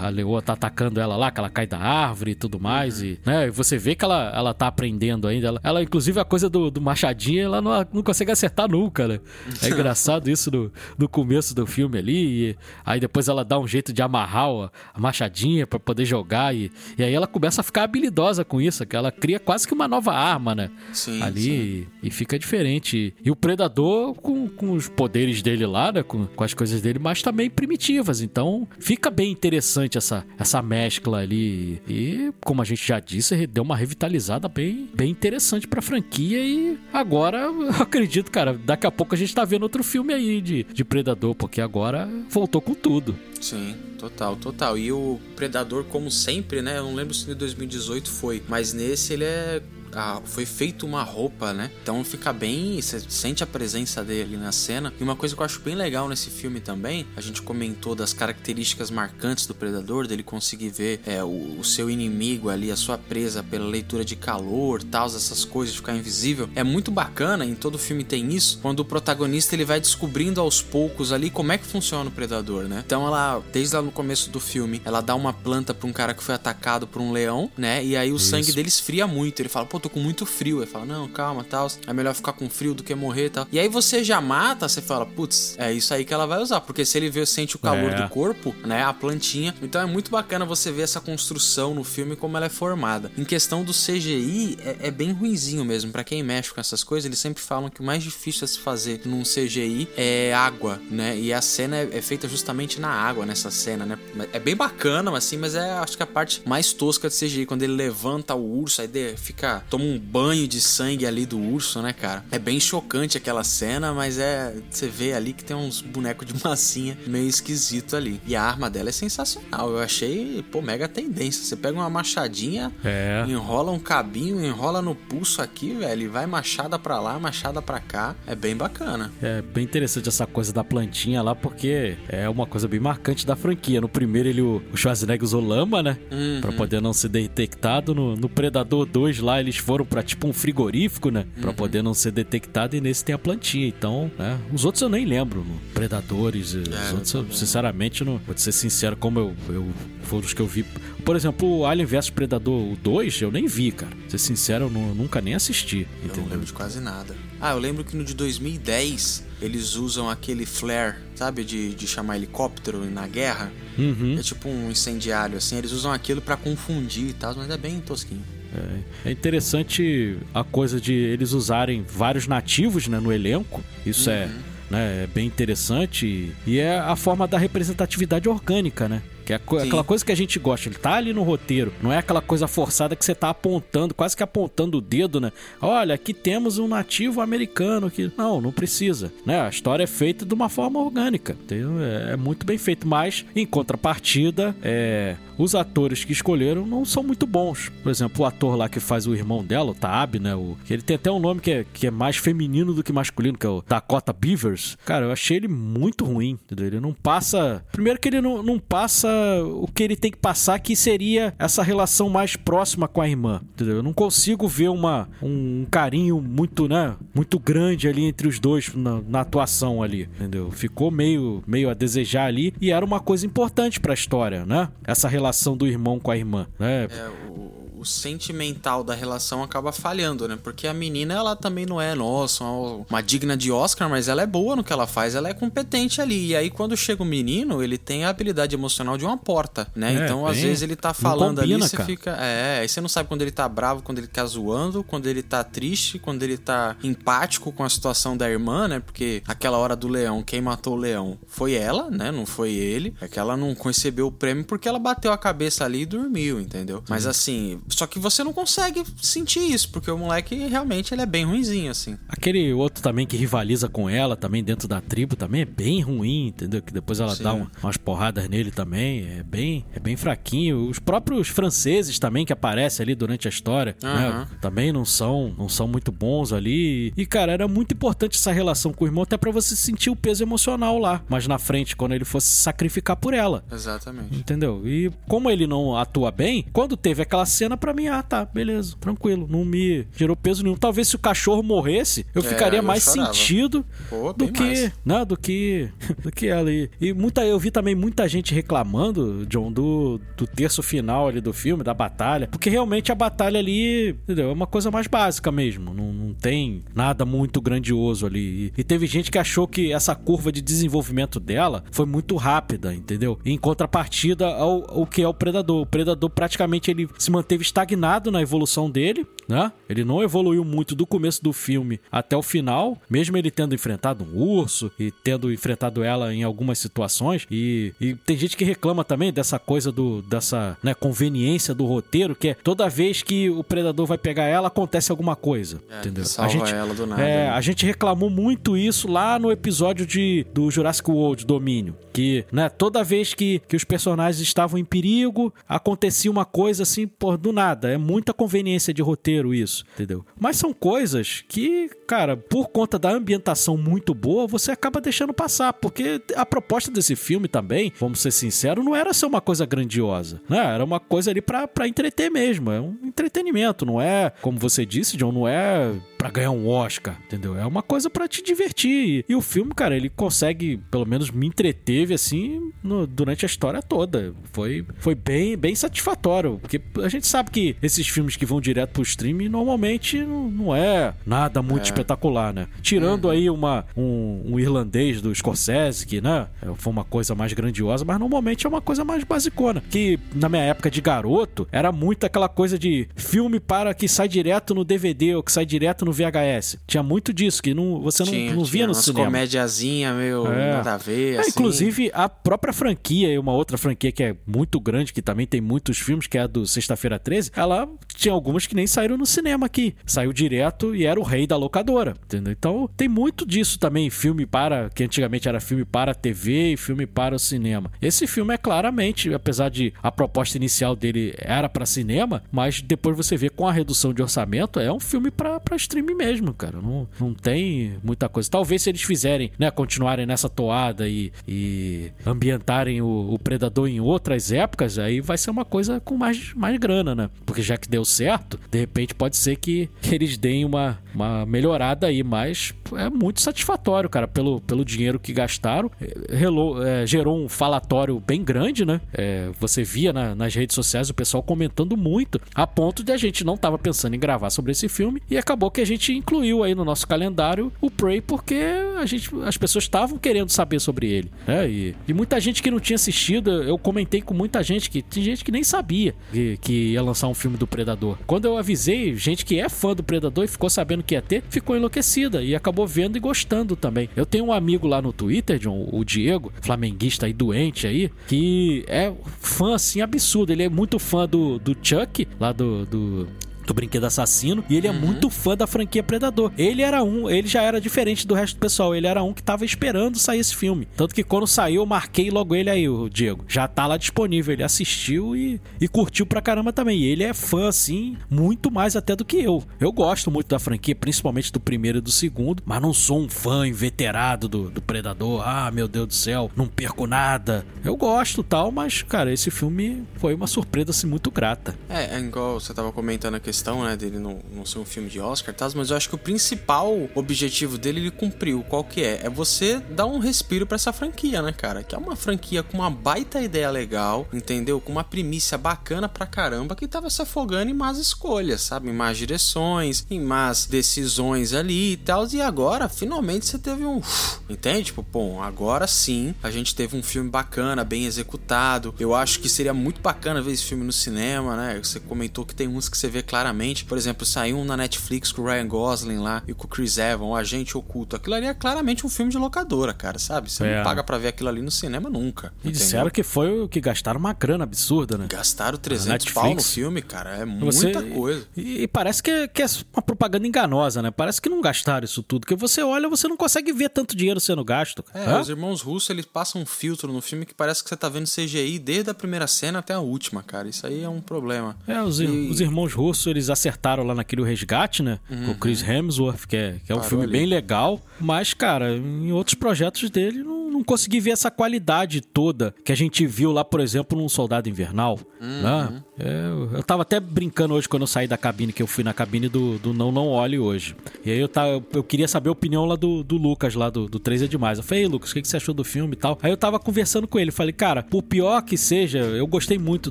[0.00, 3.06] a leoa tá atacando ela lá, que ela cai da árvore e tudo mais, uhum.
[3.06, 3.46] e, né?
[3.48, 5.48] E você vê que ela, ela tá aprendendo ainda.
[5.48, 9.20] Ela, ela inclusive, a coisa do, do machadinho, ela não, não consegue acertar nunca, né?
[9.62, 13.66] É engraçado isso no, no começo do filme ali, e aí depois ela dá um
[13.66, 17.84] jeito de amarrar a machadinha para poder jogar, e, e aí ela começa a ficar
[17.84, 20.70] habilidosa com isso, que ela cria quase que uma nova arma, né?
[20.92, 21.88] Sim, ali sim.
[22.02, 23.14] E, e fica diferente.
[23.22, 26.02] E o Predador com, com os poderes dele lá, né?
[26.02, 28.20] Com, com as coisas dele, mas também primitivas.
[28.20, 31.82] Então fica bem interessante essa, essa mescla ali.
[31.88, 36.38] E, como a gente já disse, deu uma revitalizada bem, bem interessante pra franquia.
[36.38, 40.40] E agora, eu acredito, cara, daqui a pouco a gente tá vendo outro filme aí
[40.40, 43.16] de, de Predador, porque agora voltou com tudo.
[43.40, 44.78] Sim, total, total.
[44.78, 46.78] E o Predador, como sempre, né?
[46.78, 49.62] Eu não lembro se em 2018 foi, mas nesse ele é
[49.94, 51.70] a, foi feito uma roupa, né?
[51.82, 54.92] Então fica bem, você sente a presença dele na cena.
[54.98, 58.12] E uma coisa que eu acho bem legal nesse filme também, a gente comentou das
[58.12, 62.98] características marcantes do predador, dele conseguir ver é, o, o, seu inimigo ali, a sua
[62.98, 66.48] presa pela leitura de calor, tal, essas coisas, ficar invisível.
[66.54, 70.62] É muito bacana, em todo filme tem isso, quando o protagonista ele vai descobrindo aos
[70.62, 72.82] poucos ali como é que funciona o predador, né?
[72.84, 76.14] Então ela, desde lá no começo do filme, ela dá uma planta para um cara
[76.14, 77.84] que foi atacado por um leão, né?
[77.84, 78.26] E aí o isso.
[78.26, 79.40] sangue dele esfria muito.
[79.40, 80.60] Ele fala, pô, tô com muito frio.
[80.60, 81.68] Aí fala, não, calma, tal.
[81.86, 83.48] É melhor ficar com frio do que morrer e tal.
[83.52, 86.60] E aí você já mata, você fala, putz, é isso aí que ela vai usar.
[86.60, 88.02] Porque se ele vê, sente o calor é.
[88.02, 88.82] do corpo, né?
[88.82, 89.54] A plantinha.
[89.62, 93.10] Então é muito bacana você ver essa construção no filme, como ela é formada.
[93.16, 95.92] Em questão do CGI, é, é bem ruinzinho mesmo.
[95.92, 98.58] para quem mexe com essas coisas, eles sempre falam que o mais difícil a se
[98.58, 101.18] fazer num CGI é água, né?
[101.18, 103.98] E a cena é, é feita justamente na água, nessa cena, né?
[104.32, 107.46] É bem bacana, assim, mas é acho que a parte mais tosca de CGI.
[107.46, 109.64] Quando ele levanta o urso, aí fica.
[109.70, 112.24] Toma um banho de sangue ali do urso, né, cara?
[112.30, 114.52] É bem chocante aquela cena, mas é.
[114.68, 118.20] Você vê ali que tem uns bonecos de massinha meio esquisito ali.
[118.26, 119.70] E a arma dela é sensacional.
[119.70, 121.44] Eu achei, pô, mega tendência.
[121.44, 123.24] Você pega uma machadinha, é.
[123.28, 127.78] enrola um cabinho, enrola no pulso aqui, velho, e vai machada pra lá, machada pra
[127.78, 128.16] cá.
[128.26, 129.12] É bem bacana.
[129.22, 133.36] É bem interessante essa coisa da plantinha lá, porque é uma coisa bem marcante da
[133.36, 133.80] franquia.
[133.80, 135.96] No primeiro, ele, o Schwarzenegger usou lama, né?
[136.10, 136.40] Uhum.
[136.40, 137.94] Pra poder não ser detectado.
[137.94, 141.26] No, no Predador 2 lá, eles foram pra tipo um frigorífico, né?
[141.40, 141.56] Pra uhum.
[141.56, 142.76] poder não ser detectado.
[142.76, 143.66] E nesse tem a plantinha.
[143.66, 144.38] Então, né?
[144.52, 145.44] Os outros eu nem lembro.
[145.74, 149.68] Predadores, é, os outros, eu, sinceramente, não, vou ser sincero, como eu, eu
[150.02, 150.64] foram os que eu vi.
[151.04, 153.92] Por exemplo, o Alien vs Predador 2, eu nem vi, cara.
[154.08, 155.86] Ser sincero, eu, não, nunca nem assisti.
[156.02, 156.24] Eu entendeu?
[156.24, 157.14] não lembro de quase nada.
[157.40, 162.16] Ah, eu lembro que no de 2010 eles usam aquele flare, sabe, de, de chamar
[162.16, 163.50] helicóptero na guerra.
[163.78, 164.16] Uhum.
[164.18, 165.56] É tipo um incendiário, assim.
[165.56, 168.24] Eles usam aquilo para confundir e tal, mas é bem tosquinho.
[168.54, 173.62] É, é interessante a coisa de eles usarem vários nativos né, no elenco.
[173.86, 174.30] Isso é, uhum.
[174.30, 176.32] é, né, é bem interessante.
[176.46, 179.02] E é a forma da representatividade orgânica, né?
[179.38, 181.98] Que é aquela coisa que a gente gosta, ele tá ali no roteiro, não é
[181.98, 185.32] aquela coisa forçada que você tá apontando, quase que apontando o dedo, né?
[185.60, 189.40] Olha, aqui temos um nativo americano que não, não precisa, né?
[189.40, 191.80] A história é feita de uma forma orgânica, entendeu?
[191.80, 197.02] É, é muito bem feito, mas em contrapartida, é, os atores que escolheram não são
[197.02, 197.70] muito bons.
[197.82, 200.34] Por exemplo, o ator lá que faz o irmão dela, o Taab, né?
[200.34, 203.38] O, ele tem até um nome que é, que é mais feminino do que masculino,
[203.38, 204.76] que é o Dakota Beavers.
[204.84, 206.66] Cara, eu achei ele muito ruim, entendeu?
[206.66, 207.64] Ele não passa.
[207.72, 211.62] Primeiro que ele não, não passa o que ele tem que passar, que seria essa
[211.62, 213.76] relação mais próxima com a irmã, entendeu?
[213.76, 218.74] Eu não consigo ver uma, um carinho muito, né, muito grande ali entre os dois
[218.74, 220.50] na, na atuação ali, entendeu?
[220.50, 224.68] Ficou meio, meio a desejar ali e era uma coisa importante para a história, né?
[224.84, 226.84] Essa relação do irmão com a irmã, né?
[226.84, 230.38] É, o o sentimental da relação acaba falhando, né?
[230.42, 234.26] Porque a menina, ela também não é, nossa, uma digna de Oscar, mas ela é
[234.26, 236.28] boa no que ela faz, ela é competente ali.
[236.28, 239.94] E aí, quando chega o menino, ele tem a habilidade emocional de uma porta, né?
[239.94, 241.86] É, então, bem, às vezes, ele tá falando combina, ali, você cara.
[241.86, 242.10] fica.
[242.20, 245.22] É, aí você não sabe quando ele tá bravo, quando ele tá zoando, quando ele
[245.22, 248.80] tá triste, quando ele tá empático com a situação da irmã, né?
[248.80, 252.12] Porque aquela hora do leão, quem matou o leão foi ela, né?
[252.12, 252.94] Não foi ele.
[253.00, 256.38] É que ela não recebeu o prêmio porque ela bateu a cabeça ali e dormiu,
[256.38, 256.82] entendeu?
[256.88, 261.06] Mas assim, só que você não consegue sentir isso, porque o moleque realmente ele é
[261.06, 261.96] bem ruinzinho, assim.
[262.08, 266.28] Aquele outro também que rivaliza com ela, também dentro da tribo, também é bem ruim,
[266.28, 266.62] entendeu?
[266.62, 267.22] Que depois ela Sim.
[267.22, 270.68] dá um, umas porradas nele também, é bem, é bem fraquinho.
[270.68, 273.94] Os próprios franceses também que aparecem ali durante a história, uhum.
[273.94, 274.28] né?
[274.40, 276.92] Também não são, não são muito bons ali.
[276.96, 279.96] E, cara, era muito importante essa relação com o irmão, até para você sentir o
[279.96, 283.44] peso emocional lá, mas na frente, quando ele fosse sacrificar por ela.
[283.50, 284.16] Exatamente.
[284.16, 284.62] Entendeu?
[284.66, 288.74] E como ele não atua bem, quando teve aquela cena para mim, ah, tá, beleza,
[288.80, 290.56] tranquilo, não me gerou peso nenhum.
[290.56, 293.14] Talvez se o cachorro morresse, eu é, ficaria eu mais chorava.
[293.14, 294.72] sentido Pô, do que, mais.
[294.84, 295.68] né, do que
[296.02, 296.50] do que ela.
[296.50, 301.20] E, e muita eu vi também muita gente reclamando, John, do, do terço final ali
[301.20, 304.30] do filme, da batalha, porque realmente a batalha ali, entendeu?
[304.30, 308.52] É uma coisa mais básica mesmo, não, não tem nada muito grandioso ali.
[308.56, 312.74] E, e teve gente que achou que essa curva de desenvolvimento dela foi muito rápida,
[312.74, 313.18] entendeu?
[313.24, 315.62] Em contrapartida ao, ao que é o predador.
[315.62, 319.52] O predador praticamente ele se manteve estagnado na evolução dele, né?
[319.68, 324.04] Ele não evoluiu muito do começo do filme até o final, mesmo ele tendo enfrentado
[324.04, 327.26] um urso e tendo enfrentado ela em algumas situações.
[327.30, 332.14] E, e tem gente que reclama também dessa coisa do dessa né, conveniência do roteiro,
[332.14, 336.04] que é toda vez que o predador vai pegar ela acontece alguma coisa, é, entendeu?
[336.18, 337.02] a gente, ela do nada.
[337.02, 337.30] É, né?
[337.30, 342.48] a gente reclamou muito isso lá no episódio de do Jurassic World Domínio, que né,
[342.48, 347.32] toda vez que, que os personagens estavam em perigo acontecia uma coisa assim por do
[347.32, 347.39] nada.
[347.70, 350.04] É muita conveniência de roteiro isso, entendeu?
[350.18, 355.52] Mas são coisas que, cara, por conta da ambientação muito boa, você acaba deixando passar,
[355.52, 360.20] porque a proposta desse filme também, vamos ser sinceros, não era ser uma coisa grandiosa,
[360.28, 360.38] né?
[360.38, 364.96] Era uma coisa ali para entreter mesmo, é um entretenimento, não é, como você disse,
[364.96, 367.36] John, não é para ganhar um Oscar, entendeu?
[367.36, 369.04] É uma coisa para te divertir.
[369.06, 373.60] E o filme, cara, ele consegue, pelo menos me entreteve assim no, durante a história
[373.60, 374.14] toda.
[374.32, 378.70] Foi, foi bem, bem satisfatório, porque a gente sabe que esses filmes que vão direto
[378.70, 381.64] pro streaming normalmente não é nada muito é.
[381.64, 382.46] espetacular, né?
[382.62, 383.10] Tirando uhum.
[383.10, 387.98] aí uma, um, um, irlandês do Scorsese, que, né, foi uma coisa mais grandiosa, mas
[387.98, 389.62] normalmente é uma coisa mais basicona.
[389.70, 394.08] Que na minha época de garoto era muito aquela coisa de filme para que sai
[394.08, 396.58] direto no DVD ou que sai direto no VHS.
[396.66, 399.06] Tinha muito disso, que não, você não, tinha, não via no cinema.
[399.06, 400.52] comédiazinha meio é.
[400.52, 401.16] nada a ver.
[401.16, 401.30] É, assim.
[401.30, 405.40] Inclusive, a própria franquia, e uma outra franquia que é muito grande, que também tem
[405.40, 409.06] muitos filmes, que é a do Sexta-feira 13, ela tinha algumas que nem saíram no
[409.06, 409.74] cinema aqui.
[409.84, 411.94] Saiu direto e era o rei da locadora.
[412.04, 412.32] Entendeu?
[412.32, 414.70] Então tem muito disso também, filme para.
[414.70, 417.70] que antigamente era filme para TV e filme para o cinema.
[417.80, 422.96] Esse filme é claramente, apesar de a proposta inicial dele era para cinema, mas depois
[422.96, 426.60] você vê com a redução de orçamento, é um filme para streaming mesmo, cara.
[426.60, 428.30] Não, não tem muita coisa.
[428.30, 433.80] Talvez se eles fizerem, né, continuarem nessa toada e, e ambientarem o, o, Predador em
[433.80, 436.99] outras épocas, aí vai ser uma coisa com mais, mais grana, né?
[437.24, 441.24] Porque já que deu certo, de repente pode ser que, que eles deem uma, uma
[441.24, 445.70] melhorada aí, mas é muito satisfatório, cara, pelo, pelo dinheiro que gastaram.
[446.08, 448.80] Relou, é, gerou um falatório bem grande, né?
[448.92, 452.96] É, você via na, nas redes sociais o pessoal comentando muito, a ponto de a
[452.96, 456.42] gente não tava pensando em gravar sobre esse filme e acabou que a gente incluiu
[456.42, 458.40] aí no nosso calendário o Prey porque
[458.76, 461.10] a gente, as pessoas estavam querendo saber sobre ele.
[461.26, 461.48] Né?
[461.48, 465.02] E, e, muita gente que não tinha assistido, eu comentei com muita gente que tem
[465.02, 467.98] gente que nem sabia que, que ia lançar um filme do Predador.
[468.06, 471.22] Quando eu avisei, gente que é fã do Predador e ficou sabendo que ia ter,
[471.28, 473.88] ficou enlouquecida e acabou vendo e gostando também.
[473.96, 478.64] Eu tenho um amigo lá no Twitter, John, o Diego, flamenguista aí doente aí, que
[478.68, 480.32] é fã assim absurdo.
[480.32, 483.08] Ele é muito fã do, do Chuck, lá do, do
[483.50, 486.32] do Brinquedo Assassino, e ele é muito fã da franquia Predador.
[486.38, 489.22] Ele era um, ele já era diferente do resto do pessoal, ele era um que
[489.22, 490.68] tava esperando sair esse filme.
[490.76, 493.24] Tanto que quando saiu, eu marquei logo ele aí, o Diego.
[493.26, 496.80] Já tá lá disponível, ele assistiu e, e curtiu pra caramba também.
[496.80, 499.42] E ele é fã, assim, muito mais até do que eu.
[499.58, 503.08] Eu gosto muito da franquia, principalmente do primeiro e do segundo, mas não sou um
[503.08, 505.22] fã inveterado do, do Predador.
[505.26, 507.44] Ah, meu Deus do céu, não perco nada.
[507.64, 511.56] Eu gosto tal, mas, cara, esse filme foi uma surpresa assim, muito grata.
[511.68, 514.90] É, é igual você tava comentando a questão, né, dele não, não ser um filme
[514.90, 515.48] de Oscar, tá?
[515.56, 518.44] mas eu acho que o principal objetivo dele ele cumpriu.
[518.46, 519.00] Qual que é?
[519.04, 521.62] É você dar um respiro para essa franquia, né, cara?
[521.62, 524.60] Que é uma franquia com uma baita ideia legal, entendeu?
[524.60, 528.68] Com uma primícia bacana pra caramba que tava se afogando em más escolhas, sabe?
[528.68, 532.06] Em más direções, em más decisões ali e tal.
[532.12, 533.80] E agora, finalmente, você teve um.
[534.28, 534.64] Entende?
[534.64, 538.74] Tipo, bom, agora sim a gente teve um filme bacana, bem executado.
[538.78, 541.58] Eu acho que seria muito bacana ver esse filme no cinema, né?
[541.62, 543.29] Você comentou que tem uns que você vê claramente.
[543.64, 546.78] Por exemplo, saiu um na Netflix com o Ryan Gosling lá e com o Chris
[546.78, 547.96] Evans, o Agente Oculto.
[547.96, 550.30] Aquilo ali é claramente um filme de locadora, cara, sabe?
[550.30, 550.56] Você é.
[550.56, 552.28] não paga pra ver aquilo ali no cinema nunca.
[552.28, 552.52] E entendeu?
[552.52, 555.06] disseram que foi o que gastaram uma grana absurda, né?
[555.08, 557.16] Gastaram 300 pau no filme, cara.
[557.16, 557.72] É muita você...
[557.90, 558.26] coisa.
[558.36, 560.90] E, e parece que, que é uma propaganda enganosa, né?
[560.90, 562.26] Parece que não gastaram isso tudo.
[562.26, 564.84] Que você olha, você não consegue ver tanto dinheiro sendo gasto.
[564.94, 565.20] É, Hã?
[565.20, 568.06] os irmãos russos, eles passam um filtro no filme que parece que você tá vendo
[568.06, 570.48] CGI desde a primeira cena até a última, cara.
[570.48, 571.56] Isso aí é um problema.
[571.66, 572.04] É, os, e...
[572.04, 574.98] os irmãos russos, eles acertaram lá naquele Resgate, né?
[575.10, 575.26] Uhum.
[575.26, 577.12] Com o Chris Hemsworth, que é, que é um filme ali.
[577.12, 577.80] bem legal.
[577.98, 582.74] Mas, cara, em outros projetos dele, não não consegui ver essa qualidade toda que a
[582.74, 584.98] gente viu lá, por exemplo, num Soldado Invernal.
[585.20, 585.42] Uhum.
[585.42, 585.82] Né?
[585.98, 588.92] É, eu tava até brincando hoje quando eu saí da cabine, que eu fui na
[588.92, 590.76] cabine do, do Não Não Olhe hoje.
[591.04, 593.70] E aí eu, tava, eu, eu queria saber a opinião lá do, do Lucas, lá
[593.70, 594.58] do, do 3 é Demais.
[594.58, 596.18] Eu falei, Lucas, o que, que você achou do filme e tal?
[596.22, 599.90] Aí eu tava conversando com ele, falei, cara, por pior que seja, eu gostei muito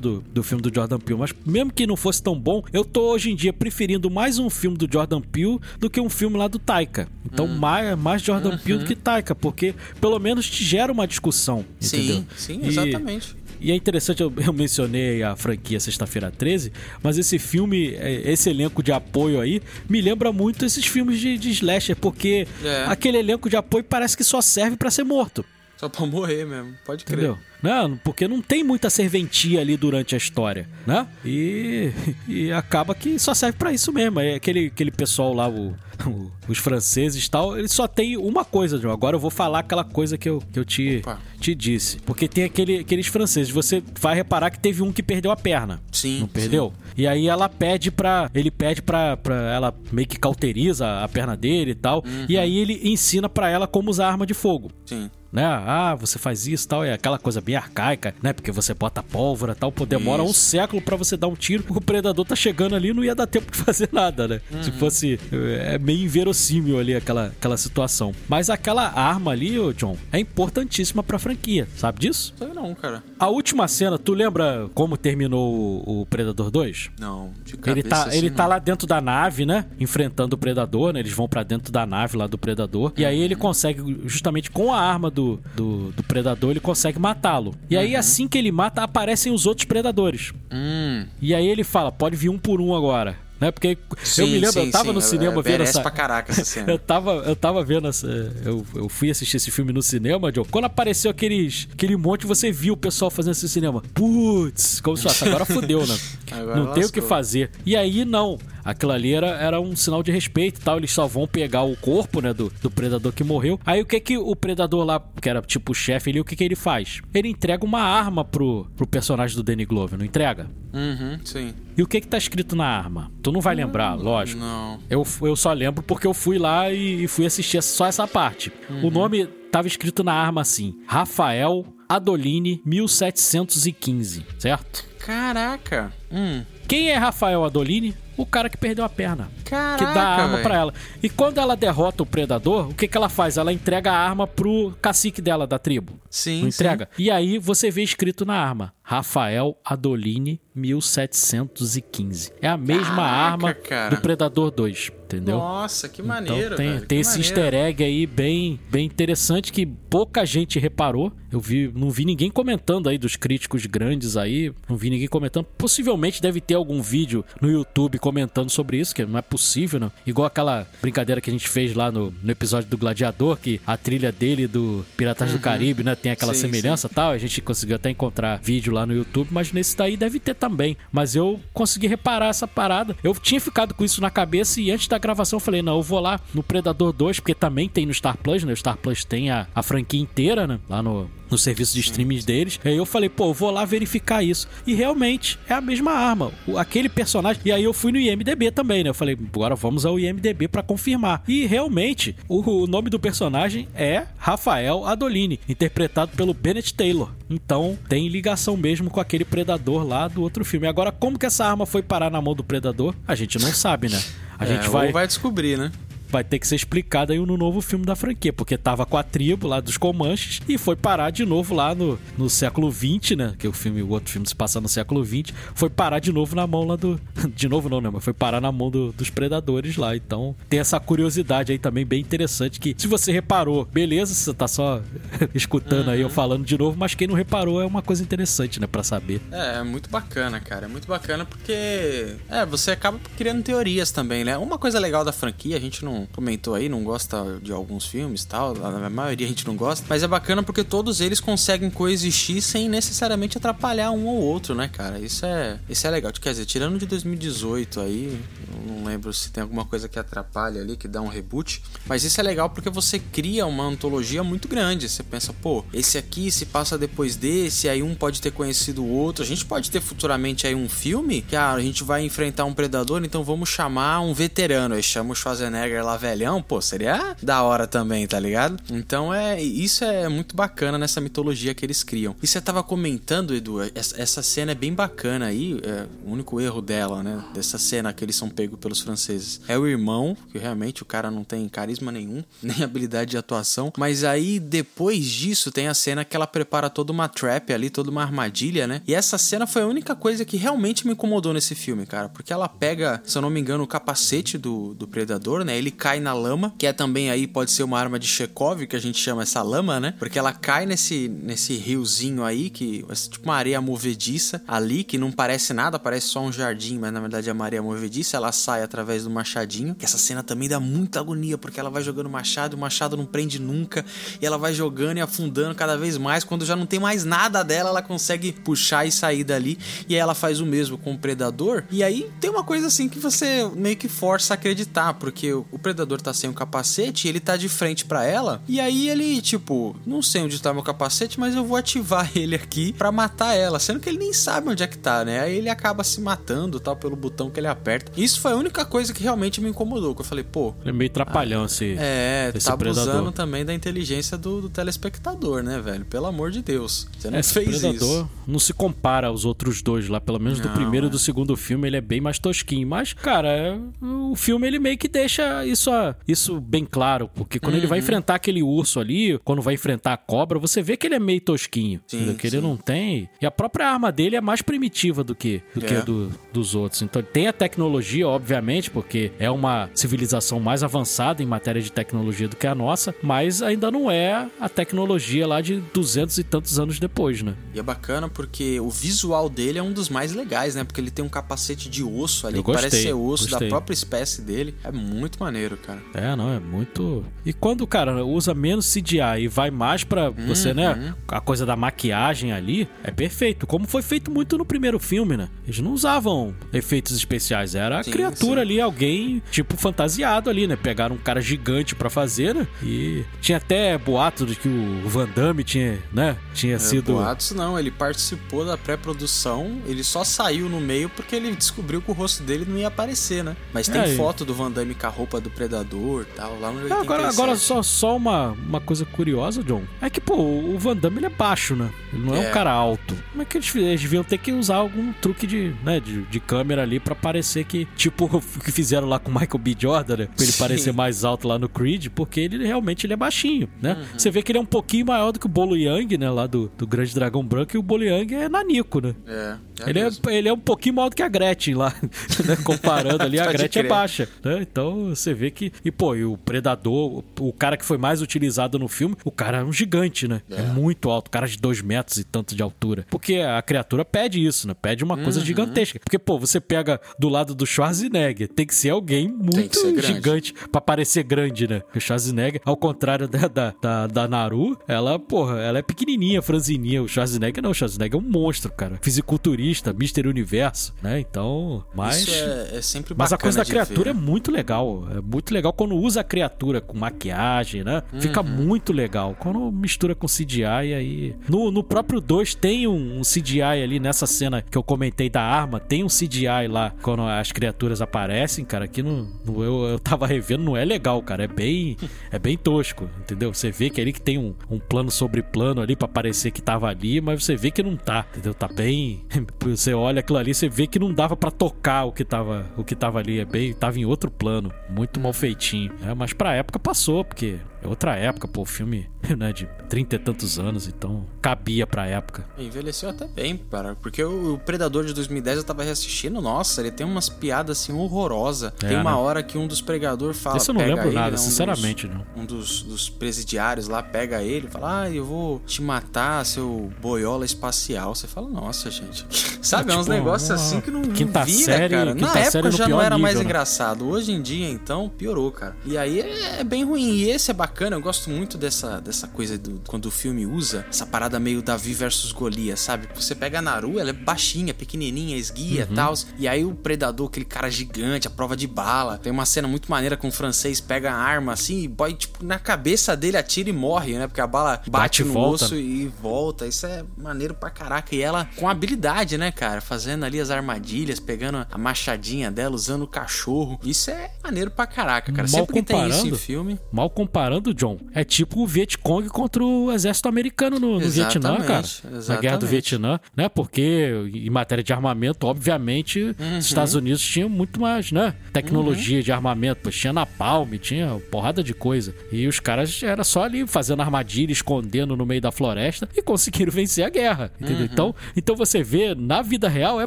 [0.00, 3.09] do, do filme do Jordan Peele, mas mesmo que não fosse tão bom, eu tô
[3.10, 6.48] hoje em dia preferindo mais um filme do Jordan Peele do que um filme lá
[6.48, 7.08] do Taika.
[7.24, 7.56] Então, uhum.
[7.56, 8.58] mais, mais Jordan uhum.
[8.58, 11.64] Peele do que Taika, porque pelo menos te gera uma discussão.
[11.82, 12.24] Entendeu?
[12.36, 13.36] Sim, sim, exatamente.
[13.60, 18.32] E, e é interessante, eu, eu, mencionei a franquia Sexta-feira 13, mas esse filme, é,
[18.32, 22.84] esse elenco de apoio aí, me lembra muito esses filmes de, de slasher, porque é.
[22.86, 25.44] aquele elenco de apoio parece que só serve para ser morto.
[25.80, 27.20] Só pra morrer mesmo, pode crer.
[27.20, 27.38] Entendeu?
[27.62, 31.06] Não, porque não tem muita serventia ali durante a história, né?
[31.24, 31.90] E,
[32.28, 34.20] e acaba que só serve para isso mesmo.
[34.20, 35.74] É aquele, aquele pessoal lá, o,
[36.06, 38.92] o, os franceses e tal, eles só tem uma coisa, João.
[38.92, 41.00] Agora eu vou falar aquela coisa que eu, que eu te,
[41.40, 41.96] te disse.
[42.00, 43.50] Porque tem aquele, aqueles franceses.
[43.50, 45.80] Você vai reparar que teve um que perdeu a perna.
[45.90, 46.20] Sim.
[46.20, 46.74] Não perdeu?
[46.76, 46.92] Sim.
[46.98, 48.30] E aí ela pede pra.
[48.34, 49.34] Ele pede pra, pra.
[49.50, 52.04] Ela meio que cauteriza a perna dele e tal.
[52.04, 52.26] Uhum.
[52.28, 54.70] E aí ele ensina pra ela como usar arma de fogo.
[54.84, 55.44] Sim né?
[55.44, 58.32] Ah, você faz isso tal, é aquela coisa bem arcaica, né?
[58.32, 60.30] Porque você bota pólvora tal, pô, demora isso.
[60.30, 63.26] um século para você dar um tiro, o predador tá chegando ali não ia dar
[63.26, 64.40] tempo de fazer nada, né?
[64.50, 64.62] Uhum.
[64.62, 65.20] Se fosse.
[65.32, 68.14] É meio inverossímil ali aquela, aquela situação.
[68.28, 72.34] Mas aquela arma ali, ô John, é importantíssima pra franquia, sabe disso?
[72.36, 73.02] Sei não, cara.
[73.18, 76.90] A última cena, tu lembra como terminou o, o Predador 2?
[76.98, 79.66] Não, de Ele tá, assim, ele tá lá dentro da nave, né?
[79.78, 81.00] Enfrentando o Predador, né?
[81.00, 82.90] Eles vão para dentro da nave lá do Predador.
[82.90, 82.94] Uhum.
[82.96, 86.98] E aí ele consegue, justamente com a arma do do, do, do predador, ele consegue
[86.98, 87.54] matá-lo.
[87.68, 88.00] E aí, uhum.
[88.00, 90.32] assim que ele mata, aparecem os outros predadores.
[90.50, 91.06] Hum.
[91.20, 93.50] E aí ele fala: pode vir um por um agora né?
[93.50, 94.92] Porque sim, eu me lembro, sim, eu tava sim.
[94.92, 95.80] no cinema vendo essa.
[95.80, 96.70] pra caraca essa cena.
[96.70, 98.06] eu, tava, eu tava vendo essa.
[98.44, 100.44] Eu, eu fui assistir esse filme no cinema, Joe.
[100.44, 103.82] Quando apareceu aqueles, aquele monte, você viu o pessoal fazendo esse cinema.
[103.94, 105.98] Putz, como se fosse, agora fodeu, né?
[106.30, 107.50] Agora não tem o que fazer.
[107.66, 108.38] E aí, não.
[108.64, 110.78] Aquilo ali era, era um sinal de respeito e tal.
[110.78, 113.58] Eles só vão pegar o corpo, né, do, do predador que morreu.
[113.64, 116.36] Aí o que que o predador lá, que era tipo o chefe ali, o que
[116.36, 117.00] que ele faz?
[117.14, 120.46] Ele entrega uma arma pro, pro personagem do Danny Glover, não entrega?
[120.72, 121.54] Uhum, sim.
[121.76, 123.10] E o que que tá escrito na arma?
[123.22, 124.40] Tu não vai lembrar, hum, lógico.
[124.40, 124.78] Não.
[124.88, 128.52] Eu, eu só lembro porque eu fui lá e, e fui assistir só essa parte.
[128.68, 128.86] Uhum.
[128.86, 134.84] O nome tava escrito na arma assim: Rafael Adolini 1715, certo?
[134.98, 135.92] Caraca.
[136.12, 136.44] Hum.
[136.68, 137.94] Quem é Rafael Adolini?
[138.20, 139.30] O cara que perdeu a perna.
[139.46, 140.42] Caraca, que dá a arma véio.
[140.42, 140.74] pra ela.
[141.02, 143.38] E quando ela derrota o predador, o que, que ela faz?
[143.38, 145.98] Ela entrega a arma pro cacique dela da tribo.
[146.10, 146.42] Sim.
[146.42, 146.88] Não entrega?
[146.96, 147.04] Sim.
[147.04, 152.32] E aí você vê escrito na arma: Rafael Adolini 1715.
[152.42, 153.94] É a mesma Caraca, arma cara.
[153.94, 155.38] do Predador 2, entendeu?
[155.38, 157.36] Nossa, que maneiro, então, tem, velho, tem esse maneiro.
[157.36, 161.12] easter egg aí bem, bem interessante que pouca gente reparou.
[161.30, 165.44] Eu vi, não vi ninguém comentando aí dos críticos grandes aí, não vi ninguém comentando.
[165.56, 169.92] Possivelmente deve ter algum vídeo no YouTube comentando sobre isso, que não é possível, não.
[170.04, 173.76] Igual aquela brincadeira que a gente fez lá no, no episódio do Gladiador, que a
[173.76, 175.36] trilha dele do Piratas uhum.
[175.36, 177.12] do Caribe, né, tem aquela sim, semelhança e tal.
[177.12, 180.76] A gente conseguiu até encontrar vídeo lá no YouTube, mas nesse daí deve ter também.
[180.92, 182.96] Mas eu consegui reparar essa parada.
[183.02, 185.82] Eu tinha ficado com isso na cabeça e antes da gravação eu falei, não, eu
[185.82, 188.52] vou lá no Predador 2, porque também tem no Star Plus, né?
[188.52, 190.58] O Star Plus tem a, a franquia inteira, né?
[190.68, 192.58] Lá no, no serviço de streaming deles.
[192.64, 194.48] Aí eu falei, pô, eu vou lá verificar isso.
[194.66, 196.32] E realmente é a mesma arma.
[196.56, 197.40] Aquele personagem.
[197.44, 198.90] E aí eu fui no IMDB também, né?
[198.90, 201.22] Eu falei, agora vamos ao IMDB para confirmar.
[201.26, 207.12] E realmente, o, nome do personagem é Rafael Adolini, interpretado pelo Bennett Taylor.
[207.28, 210.66] Então tem ligação mesmo com aquele predador lá do outro filme.
[210.66, 212.94] Agora, como que essa arma foi parar na mão do predador?
[213.06, 214.02] A gente não sabe, né?
[214.38, 214.90] A é, gente vai...
[214.90, 215.70] vai descobrir, né?
[216.10, 219.02] Vai ter que ser explicado aí no novo filme da franquia, porque tava com a
[219.02, 223.34] tribo lá dos Comanches e foi parar de novo lá no, no século 20, né?
[223.38, 226.34] Que o filme, o outro filme se passa no século 20, foi parar de novo
[226.34, 227.00] na mão lá do.
[227.34, 227.88] De novo não, né?
[227.90, 229.94] Mas foi parar na mão do, dos predadores lá.
[229.94, 234.48] Então tem essa curiosidade aí também bem interessante que, se você reparou, beleza, você tá
[234.48, 234.82] só
[235.34, 235.92] escutando uhum.
[235.92, 236.12] aí eu uhum.
[236.12, 238.66] falando de novo, mas quem não reparou é uma coisa interessante, né?
[238.66, 239.20] Pra saber.
[239.30, 240.66] É, é muito bacana, cara.
[240.66, 242.16] É muito bacana porque.
[242.28, 244.36] É, você acaba criando teorias também, né?
[244.36, 248.24] Uma coisa legal da franquia, a gente não comentou aí, não gosta de alguns filmes
[248.24, 252.42] tal, a maioria a gente não gosta, mas é bacana porque todos eles conseguem coexistir
[252.42, 254.98] sem necessariamente atrapalhar um ou outro, né, cara?
[254.98, 256.12] Isso é, isso é legal.
[256.12, 258.20] Quer dizer, tirando de 2018 aí,
[258.66, 262.20] não lembro se tem alguma coisa que atrapalha ali, que dá um reboot, mas isso
[262.20, 264.88] é legal porque você cria uma antologia muito grande.
[264.88, 268.88] Você pensa, pô, esse aqui se passa depois desse, aí um pode ter conhecido o
[268.88, 269.22] outro.
[269.22, 272.54] A gente pode ter futuramente aí um filme que ah, a gente vai enfrentar um
[272.54, 274.74] predador, então vamos chamar um veterano.
[274.74, 278.62] Aí chama o Schwarzenegger lá lá velhão, pô, seria da hora também, tá ligado?
[278.70, 282.14] Então é isso é muito bacana nessa mitologia que eles criam.
[282.22, 286.60] E você tava comentando, Edu, essa cena é bem bacana aí, é o único erro
[286.62, 289.40] dela, né, dessa cena que eles são pegos pelos franceses.
[289.48, 293.72] É o irmão, que realmente o cara não tem carisma nenhum, nem habilidade de atuação,
[293.76, 297.90] mas aí depois disso tem a cena que ela prepara toda uma trap ali, toda
[297.90, 298.82] uma armadilha, né?
[298.86, 302.32] E essa cena foi a única coisa que realmente me incomodou nesse filme, cara, porque
[302.32, 305.56] ela pega, se eu não me engano, o capacete do, do predador, né?
[305.56, 308.76] Ele cai na lama, que é também aí pode ser uma arma de Chekhov, que
[308.76, 309.94] a gente chama essa lama, né?
[309.98, 314.98] Porque ela cai nesse, nesse riozinho aí, que é tipo uma areia movediça ali, que
[314.98, 318.18] não parece nada, parece só um jardim, mas na verdade é uma areia movediça.
[318.18, 321.82] Ela sai através do machadinho, que essa cena também dá muita agonia, porque ela vai
[321.82, 323.82] jogando machado, o machado não prende nunca,
[324.20, 326.24] e ela vai jogando e afundando cada vez mais.
[326.24, 329.58] Quando já não tem mais nada dela, ela consegue puxar e sair dali,
[329.88, 331.64] e aí ela faz o mesmo com o predador.
[331.70, 335.44] E aí tem uma coisa assim que você meio que força a acreditar, porque o
[335.58, 339.76] predador tá sem o capacete, ele tá de frente para ela, e aí ele, tipo,
[339.86, 343.58] não sei onde tá meu capacete, mas eu vou ativar ele aqui para matar ela,
[343.58, 345.20] sendo que ele nem sabe onde é que tá, né?
[345.20, 347.92] Aí ele acaba se matando, tal, pelo botão que ele aperta.
[347.96, 350.54] Isso foi a única coisa que realmente me incomodou, que eu falei, pô...
[350.60, 353.12] Ele é meio trapalhão, ah, esse É, esse tá abusando predador.
[353.12, 355.84] também da inteligência do, do, telespectador, né, velho?
[355.84, 356.86] Pelo amor de Deus.
[356.98, 358.10] Você não esse fez predador isso.
[358.26, 360.90] não se compara aos outros dois lá, pelo menos não, do primeiro e é.
[360.90, 362.66] do segundo filme, ele é bem mais tosquinho.
[362.66, 365.59] Mas, cara, é, o filme ele meio que deixa isso,
[366.06, 367.60] isso bem claro, porque quando uhum.
[367.60, 367.84] ele vai uhum.
[367.84, 371.20] enfrentar aquele urso ali, quando vai enfrentar a cobra, você vê que ele é meio
[371.20, 371.80] tosquinho.
[371.86, 372.36] Sim, que sim.
[372.36, 373.08] ele não tem.
[373.20, 375.68] E a própria arma dele é mais primitiva do que, do é.
[375.68, 376.82] que a do, dos outros.
[376.82, 382.28] Então tem a tecnologia, obviamente, porque é uma civilização mais avançada em matéria de tecnologia
[382.28, 386.58] do que a nossa, mas ainda não é a tecnologia lá de duzentos e tantos
[386.58, 387.34] anos depois, né?
[387.54, 390.64] E é bacana porque o visual dele é um dos mais legais, né?
[390.64, 393.48] Porque ele tem um capacete de osso ali, que parece ser osso gostei.
[393.48, 394.54] da própria espécie dele.
[394.62, 395.80] É muito maneiro, cara.
[395.94, 397.04] É, não, é muito.
[397.24, 400.70] E quando o cara usa menos CGI e vai mais pra você, né?
[400.70, 400.76] uhum.
[400.76, 400.94] né?
[401.08, 403.46] A coisa da maquiagem ali é perfeito.
[403.46, 405.28] Como foi feito muito no primeiro filme, né?
[405.44, 407.54] Eles não usavam efeitos especiais.
[407.54, 408.40] Era a sim, criatura sim.
[408.40, 410.56] ali, alguém tipo fantasiado ali, né?
[410.56, 412.46] Pegaram um cara gigante para fazer, né?
[412.62, 416.16] E tinha até boato de que o Van Damme tinha, né?
[416.34, 416.92] Tinha é, sido.
[416.92, 419.60] Boatos não, ele participou da pré-produção.
[419.66, 423.24] Ele só saiu no meio porque ele descobriu que o rosto dele não ia aparecer,
[423.24, 423.36] né?
[423.52, 426.72] Mas tem é, foto do Van Damme com a roupa do Predador tal, lá no
[426.72, 429.62] Agora, agora só, só uma, uma coisa curiosa, John.
[429.80, 431.70] É que, pô, o Van Damme ele é baixo, né?
[431.92, 432.96] Ele não é, é um cara alto.
[433.10, 436.20] Como é que eles, eles deviam ter que usar algum truque de, né, de, de
[436.20, 439.56] câmera ali para parecer que, tipo, o que fizeram lá com o Michael B.
[439.58, 440.06] Jordan, né?
[440.06, 440.38] Pra ele Sim.
[440.38, 443.74] parecer mais alto lá no Creed, porque ele realmente ele é baixinho, né?
[443.74, 443.98] Uhum.
[443.98, 446.10] Você vê que ele é um pouquinho maior do que o Bolo Yang, né?
[446.10, 448.94] Lá do, do Grande Dragão Branco, e o Bolo Yang é nanico, né?
[449.06, 449.36] É.
[449.66, 451.74] É ele, é, ele é um pouquinho maior do que a Gretchen lá,
[452.24, 452.36] né?
[452.44, 454.38] Comparando ali, a Gretchen é baixa, né?
[454.40, 455.52] Então você vê que.
[455.64, 459.38] E, pô, e o Predador, o cara que foi mais utilizado no filme, o cara
[459.38, 460.22] é um gigante, né?
[460.30, 462.86] É, é muito alto, cara de dois metros e tanto de altura.
[462.90, 464.54] Porque a criatura pede isso, né?
[464.54, 465.26] Pede uma coisa uhum.
[465.26, 465.78] gigantesca.
[465.80, 470.60] Porque, pô, você pega do lado do Schwarzenegger, tem que ser alguém muito gigante para
[470.60, 471.62] parecer grande, né?
[471.74, 476.82] O Schwarzenegger, ao contrário da, da, da, da Naru, ela, porra, ela é pequenininha, franzininha.
[476.82, 478.78] O Schwarzenegger não, o Schwarzenegger é um monstro, cara.
[478.80, 481.00] Fisiculturista, Mister Universo, né?
[481.00, 482.08] Então, mas...
[482.08, 483.98] É, é sempre Mas a coisa da criatura ver.
[483.98, 484.86] é muito legal.
[484.96, 487.82] É muito legal quando usa a criatura com maquiagem, né?
[487.92, 488.00] Uhum.
[488.00, 489.16] Fica muito legal.
[489.18, 491.16] Quando mistura com CGI, aí...
[491.28, 495.22] No, no próprio 2 tem um, um CGI ali nessa cena que eu comentei da
[495.22, 500.06] arma, tem um CGI lá quando as criaturas aparecem, cara, aqui no, eu, eu tava
[500.06, 501.24] revendo, não é legal, cara.
[501.24, 501.76] É bem,
[502.10, 503.32] é bem tosco, entendeu?
[503.32, 506.42] Você vê que ali que tem um, um plano sobre plano ali para parecer que
[506.42, 508.34] tava ali, mas você vê que não tá, entendeu?
[508.34, 509.04] Tá bem.
[509.42, 512.64] Você olha aquilo ali, você vê que não dava para tocar o que tava, o
[512.64, 513.20] que tava ali.
[513.20, 515.72] É bem, tava em outro plano, muito mal feitinho.
[515.82, 519.96] É, mas pra época passou, porque é outra época, pô, o filme né, de trinta
[519.96, 522.24] e tantos anos, então cabia pra época.
[522.38, 526.86] Envelheceu até bem, cara, porque o Predador de 2010 eu tava reassistindo, nossa, ele tem
[526.86, 528.52] umas piadas assim horrorosas.
[528.62, 528.96] É, tem uma né?
[528.96, 530.36] hora que um dos pregadores fala.
[530.36, 532.22] Isso eu não lembro ele, nada, né, um sinceramente, dos, não.
[532.22, 536.70] Um dos, dos presidiários lá pega ele e fala: Ah, eu vou te matar, seu
[536.80, 537.94] boiola espacial.
[537.94, 539.06] Você fala, nossa, gente.
[539.42, 541.94] Sabe, é, tipo, uns negócios assim que não, quinta não vira, série, cara.
[541.94, 543.24] Na época já não era nível, mais né?
[543.24, 543.88] engraçado.
[543.88, 545.56] Hoje em dia, então, piorou, cara.
[545.64, 546.90] E aí é, é bem ruim.
[546.90, 550.66] E esse é bacana, eu gosto muito dessa, dessa coisa do, quando o filme usa
[550.68, 552.88] essa parada meio Davi versus Golias, sabe?
[552.94, 555.74] Você pega a Naru, ela é baixinha, pequenininha, esguia e uhum.
[555.74, 555.94] tal.
[556.18, 558.98] E aí o Predador, aquele cara gigante, a prova de bala.
[558.98, 562.24] Tem uma cena muito maneira com o francês pega a arma assim e boy, tipo,
[562.24, 564.06] na cabeça dele atira e morre, né?
[564.06, 565.44] Porque a bala bate, bate no volta.
[565.46, 566.46] osso e volta.
[566.46, 567.94] Isso é maneiro pra caraca.
[567.94, 569.60] E ela com habilidade, né, cara?
[569.60, 573.58] Fazendo ali as armadilhas, pegando a machadinha dela, usando o cachorro.
[573.64, 575.28] Isso é maneiro pra caraca, cara.
[575.28, 576.60] Mal Sempre que tem isso em filme.
[576.72, 581.60] Mal comparando, John, é tipo o Vietcong contra o exército americano no, no Vietnã, cara.
[581.60, 582.08] Exatamente.
[582.08, 583.28] Na guerra do Vietnã, né?
[583.28, 586.38] Porque em matéria de armamento, obviamente, uhum.
[586.38, 588.14] os Estados Unidos tinham muito mais, né?
[588.32, 589.02] Tecnologia uhum.
[589.02, 591.94] de armamento, pois tinha napalm, tinha porrada de coisa.
[592.12, 596.52] E os caras era só ali fazendo armadilha, escondendo no meio da floresta e conseguiram
[596.52, 597.60] vencer a guerra, entendeu?
[597.60, 597.68] Uhum.
[597.72, 599.86] Então, então você vê, na vida real é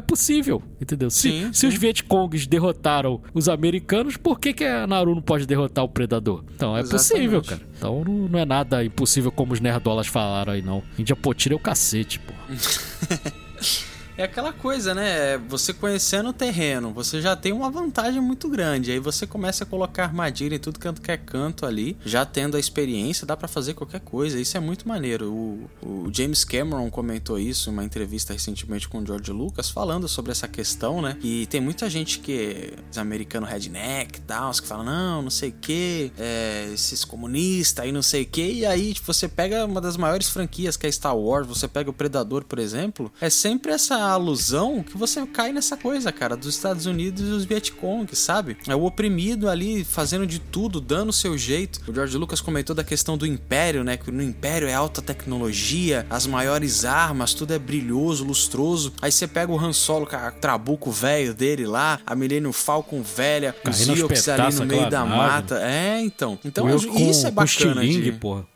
[0.00, 1.10] possível, entendeu?
[1.10, 1.66] Se, sim, se sim.
[1.68, 6.44] os Vietcongs derrotaram os americanos, por que, que a Naru não pode derrotar o Predador?
[6.54, 6.90] Então é Exatamente.
[6.90, 7.60] possível, cara.
[7.76, 10.82] Então não, não, é nada impossível como os nerdolas falaram aí, não.
[10.98, 12.32] Índia Potira é o cacete, pô.
[14.16, 15.36] É aquela coisa, né?
[15.48, 18.92] Você conhecendo o terreno, você já tem uma vantagem muito grande.
[18.92, 22.56] Aí você começa a colocar armadilha em tudo canto que é canto ali, já tendo
[22.56, 24.38] a experiência, dá para fazer qualquer coisa.
[24.38, 25.32] Isso é muito maneiro.
[25.32, 30.06] O, o, James Cameron comentou isso em uma entrevista recentemente com o George Lucas, falando
[30.06, 31.16] sobre essa questão, né?
[31.20, 35.48] E tem muita gente que é americano redneck e tal, que fala, não, não sei
[35.48, 38.52] o que, é, esses comunistas aí não sei o que.
[38.52, 41.90] E aí tipo, você pega uma das maiores franquias que é Star Wars, você pega
[41.90, 46.54] o Predador, por exemplo, é sempre essa alusão que você cai nessa coisa, cara, dos
[46.54, 48.56] Estados Unidos e os Vietcong, sabe?
[48.66, 51.80] É o oprimido ali fazendo de tudo, dando o seu jeito.
[51.88, 53.96] O George Lucas comentou da questão do Império, né?
[53.96, 58.92] Que no Império é alta tecnologia, as maiores armas, tudo é brilhoso, lustroso.
[59.00, 63.02] Aí você pega o Han Solo com a trabuco velho dele lá, a Millennium Falcon
[63.02, 65.60] velha, os Ewoks ali no meio da mata.
[65.62, 66.38] É, então.
[66.44, 67.80] Então isso é bacana.
[67.80, 68.12] Com de...
[68.12, 68.53] porra.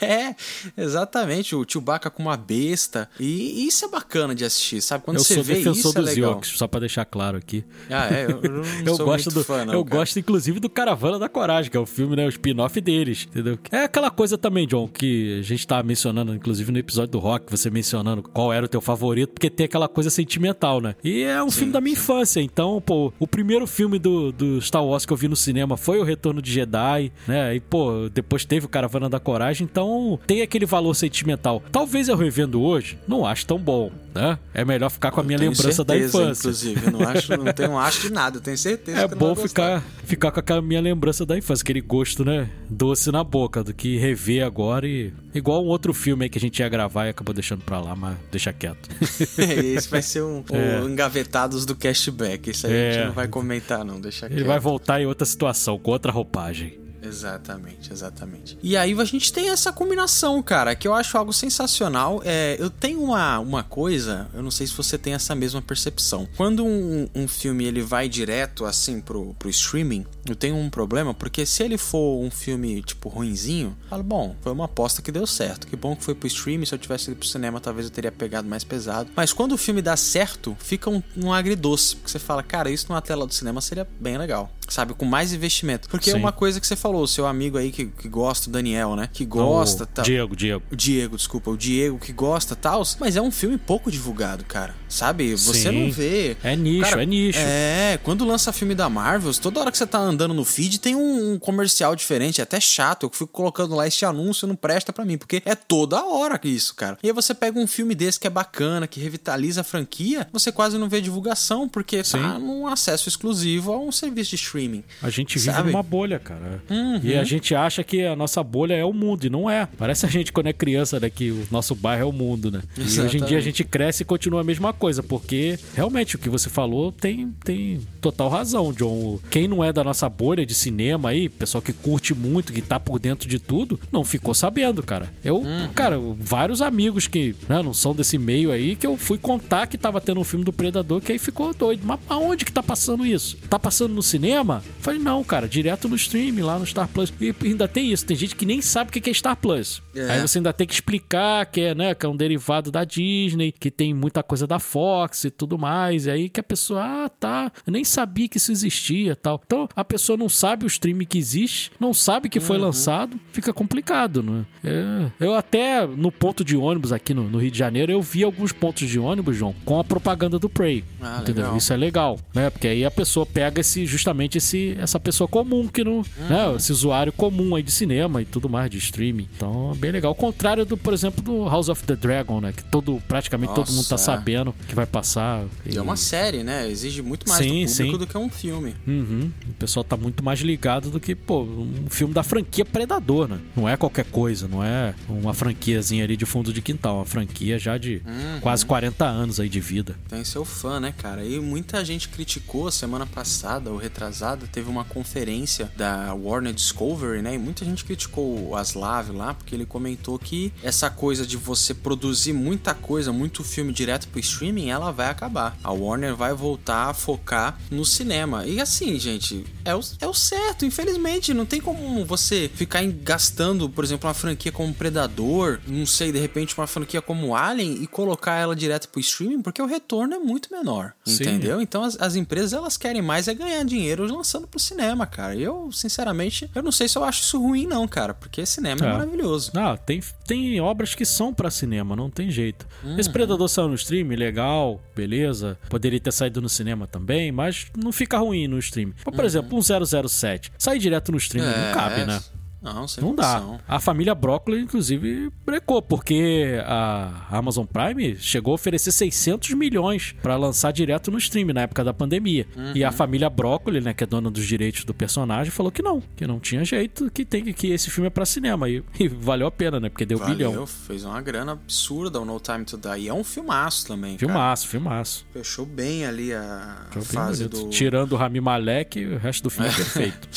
[0.00, 0.34] É,
[0.76, 1.54] exatamente.
[1.54, 3.08] O Chewbacca com uma besta.
[3.18, 5.04] E isso é bacana de assistir, sabe?
[5.04, 6.32] Quando eu você vê isso, é dos legal.
[6.32, 7.64] Yoks, só pra deixar claro aqui.
[7.90, 8.24] Ah, é?
[8.24, 9.98] Eu, eu, eu gosto do, fã, não, Eu cara.
[9.98, 12.26] gosto, inclusive, do Caravana da Coragem, que é o filme, né?
[12.26, 13.58] O spin-off deles, entendeu?
[13.70, 17.50] É aquela coisa também, John, que a gente tava mencionando, inclusive no episódio do Rock,
[17.50, 20.94] você mencionando qual era o teu favorito, porque tem aquela coisa sentimental, né?
[21.02, 22.02] E é um sim, filme da minha sim.
[22.02, 25.76] infância, então, pô, o primeiro filme do, do Star Wars que eu vi no cinema
[25.76, 27.54] foi O Retorno de Jedi, né?
[27.54, 31.62] E, pô, depois teve o Caravana da Coragem, então tem aquele valor sentimental.
[31.72, 34.38] Talvez eu revendo hoje, não acho tão bom, né?
[34.52, 36.40] É melhor ficar com a minha lembrança certeza, da infância.
[36.48, 39.00] Inclusive, não acho, não tenho acho de nada, eu tenho certeza.
[39.00, 42.50] É bom ficar, ficar com aquela minha lembrança da infância, aquele gosto, né?
[42.68, 45.12] Doce na boca, do que rever agora e.
[45.34, 47.94] Igual um outro filme aí que a gente ia gravar e acabou deixando pra lá,
[47.94, 48.88] mas deixa quieto.
[49.38, 50.80] Esse vai ser um, é.
[50.80, 52.50] um engavetados do cashback.
[52.50, 52.88] Isso aí é.
[52.88, 53.06] a gente é.
[53.06, 54.00] não vai comentar, não.
[54.00, 54.46] Deixa Ele quieto.
[54.46, 56.87] vai voltar em outra situação, com outra roupagem.
[57.02, 58.58] Exatamente, exatamente.
[58.62, 62.20] E aí a gente tem essa combinação, cara, que eu acho algo sensacional.
[62.24, 66.28] É, eu tenho uma, uma coisa, eu não sei se você tem essa mesma percepção.
[66.36, 71.14] Quando um, um filme ele vai direto assim pro, pro streaming, eu tenho um problema,
[71.14, 75.12] porque se ele for um filme, tipo, ruinzinho, eu falo, bom, foi uma aposta que
[75.12, 75.66] deu certo.
[75.66, 78.12] Que bom que foi pro stream, se eu tivesse ido pro cinema, talvez eu teria
[78.12, 79.10] pegado mais pesado.
[79.14, 82.86] Mas quando o filme dá certo, fica um, um agridoce, porque você fala, cara, isso
[82.88, 84.94] numa tela do cinema seria bem legal sabe?
[84.94, 85.88] Com mais investimento.
[85.88, 86.18] Porque é Sim.
[86.18, 88.96] é uma coisa que você falou, o seu amigo aí que, que gosta, o Daniel,
[88.96, 89.08] né?
[89.12, 89.84] Que gosta.
[89.84, 90.04] O tal.
[90.04, 90.62] Diego, Diego.
[90.70, 92.82] O Diego, desculpa, o Diego que gosta tal.
[92.98, 94.74] Mas é um filme pouco divulgado, cara.
[94.88, 95.34] Sabe?
[95.34, 95.84] Você Sim.
[95.84, 96.36] não vê.
[96.42, 97.38] É nicho, Cara, é nicho.
[97.38, 100.94] É, quando lança filme da Marvel, toda hora que você tá andando no feed tem
[100.94, 103.04] um, um comercial diferente, é até chato.
[103.04, 106.48] Eu fico colocando lá este anúncio, não presta pra mim, porque é toda hora que
[106.48, 106.98] isso, cara.
[107.02, 110.50] E aí você pega um filme desse que é bacana, que revitaliza a franquia, você
[110.50, 112.20] quase não vê divulgação, porque Sim.
[112.20, 114.84] tá num acesso exclusivo a um serviço de streaming.
[115.02, 115.70] A gente vive Sabe?
[115.70, 116.62] numa bolha, cara.
[116.70, 116.77] Uhum.
[117.02, 119.66] E a gente acha que a nossa bolha é o mundo, e não é.
[119.78, 121.10] Parece a gente quando é criança, né?
[121.10, 122.62] Que o nosso bairro é o mundo, né?
[122.76, 123.42] E hoje em dia a Exatamente.
[123.44, 127.80] gente cresce e continua a mesma coisa, porque realmente o que você falou tem, tem
[128.00, 129.18] total razão, John.
[129.30, 132.78] Quem não é da nossa bolha de cinema aí, pessoal que curte muito, que tá
[132.80, 135.12] por dentro de tudo, não ficou sabendo, cara.
[135.24, 135.68] Eu, Uhum.
[135.74, 139.78] cara, vários amigos que né, não são desse meio aí, que eu fui contar que
[139.78, 141.82] tava tendo um filme do Predador, que aí ficou doido.
[141.84, 143.36] Mas aonde que tá passando isso?
[143.48, 144.62] Tá passando no cinema?
[144.80, 147.12] Falei, não, cara, direto no stream, lá no Star Plus.
[147.20, 149.82] E ainda tem isso, tem gente que nem sabe o que é Star Plus.
[149.94, 150.10] É.
[150.12, 153.52] Aí você ainda tem que explicar que é, né, que é um derivado da Disney,
[153.52, 156.06] que tem muita coisa da Fox e tudo mais.
[156.06, 159.40] E aí que a pessoa, ah, tá, eu nem sabia que isso existia e tal.
[159.44, 162.64] Então a pessoa não sabe o stream que existe, não sabe que foi Uhum.
[162.64, 164.44] lançado, fica complicado, né?
[164.64, 168.24] É, eu até no ponto de ônibus aqui no, no Rio de Janeiro, eu vi
[168.24, 170.84] alguns pontos de ônibus, João, com a propaganda do Prey.
[171.00, 171.44] Ah, entendeu?
[171.44, 171.56] legal.
[171.56, 172.50] Isso é legal, né?
[172.50, 176.72] Porque aí a pessoa pega esse justamente esse essa pessoa comum que não, né, esse
[176.72, 179.28] usuário comum aí de cinema e tudo mais de streaming.
[179.36, 180.10] Então, é bem legal.
[180.10, 183.70] Ao contrário do, por exemplo, do House of the Dragon, né, que todo praticamente todo
[183.72, 184.16] mundo tá Nossa, é.
[184.16, 185.44] sabendo que vai passar.
[185.64, 186.68] E é uma série, né?
[186.68, 187.98] Exige muito mais Sim, do público sim.
[187.98, 188.74] do que um filme.
[188.86, 189.30] Uhum.
[189.48, 193.38] O pessoal tá muito mais ligado do que, pô, um filme da franquia Predador, né?
[193.56, 197.58] Não é qualquer coisa, não é uma franquiazinha ali de fundo de quintal, uma franquia
[197.58, 198.40] já de Uhum.
[198.40, 199.96] quase 40 anos aí de vida.
[200.08, 201.24] Tem seu fã, né, cara?
[201.24, 207.34] E muita gente criticou semana passada ou retrasada, teve uma conferência da Warner Discovery, né?
[207.34, 211.74] E muita gente criticou o Aslav lá, porque ele comentou que essa coisa de você
[211.74, 215.56] produzir muita coisa, muito filme direto pro streaming, ela vai acabar.
[215.62, 218.46] A Warner vai voltar a focar no cinema.
[218.46, 221.34] E assim, gente, é o, é o certo, infelizmente.
[221.34, 226.18] Não tem como você ficar gastando, por exemplo, uma franquia como Predador, não sei, de
[226.18, 230.18] repente uma franquia como Alien e colocar ela direto pro streaming, porque o retorno é
[230.18, 230.92] muito menor.
[231.04, 231.22] Sim.
[231.22, 231.60] Entendeu?
[231.60, 235.34] Então as, as empresas elas querem mais é ganhar dinheiro lançando pro cinema, cara.
[235.34, 238.84] E eu, sinceramente, eu não sei se eu acho isso ruim, não, cara, porque cinema
[238.84, 238.92] é, É.
[238.92, 239.50] maravilhoso.
[239.54, 242.66] Não, tem, tem obras que são pra cinema, não tem jeito.
[242.84, 242.98] Uhum.
[242.98, 245.58] Esse Predador saiu no stream, legal, beleza.
[245.68, 248.92] Poderia ter saído no cinema também, mas não fica ruim no stream.
[249.04, 249.62] Mas, por exemplo, um
[250.06, 250.52] 007.
[250.58, 252.20] Sair direto no stream não cabe, né?
[252.62, 252.72] Uhum.
[252.74, 253.58] Não, sem Não dá.
[253.66, 260.36] A família Brócoli, inclusive, brecou, porque a Amazon Prime chegou a oferecer 600 milhões pra
[260.36, 262.46] lançar direto no stream na época da pandemia.
[262.74, 262.88] E Uhum.
[262.88, 266.26] a família Brócoli, né, que é dona dos direitos do personagem, falou que não, que
[266.26, 268.68] não tinha jeito, que tem que, esse filme é pra cinema.
[268.68, 269.88] E, e valeu a pena, né?
[269.88, 270.66] Porque deu Valeu, bilhão.
[270.66, 273.02] fez uma grana absurda o No Time to Die.
[273.04, 274.32] E é um filmaço também, cara.
[274.32, 275.26] Filmaço, filmaço.
[275.32, 277.68] Fechou bem ali a, bem fase do...
[277.68, 280.28] Tirando o Rami Malek, o resto do filme é perfeito.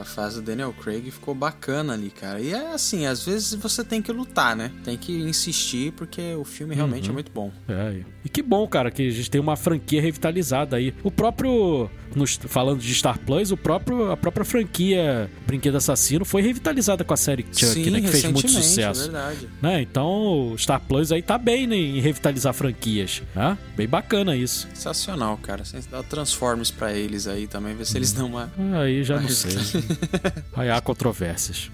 [0.00, 2.40] A fase do Daniel Craig ficou bacana ali, cara.
[2.40, 4.70] E é assim, às vezes você tem que lutar, né?
[4.84, 7.10] Tem que insistir, porque o filme realmente Uhum.
[7.10, 7.52] é muito bom.
[7.68, 10.94] É, e que bom, cara, que a gente tem uma franquia revitalizada aí.
[11.02, 16.42] O próprio, nos- falando de Star Plus, o próprio, a própria franquia Brinquedo Assassino foi
[16.42, 19.00] revitalizada com a série Chuck, Sim, né, que fez muito recentemente, sucesso.
[19.00, 19.48] É verdade.
[19.60, 19.82] né?
[19.82, 23.56] Então, o Star Plus aí tá bem né, em revitalizar franquias, né?
[23.76, 24.66] Bem bacana isso.
[24.74, 25.64] Sensacional, cara.
[25.64, 27.98] Você dá Transformers pra eles aí também, ver se Uhum.
[27.98, 28.50] eles dão uma.
[28.80, 29.50] Aí já não sei.
[30.56, 31.70] Aí há controvérsias.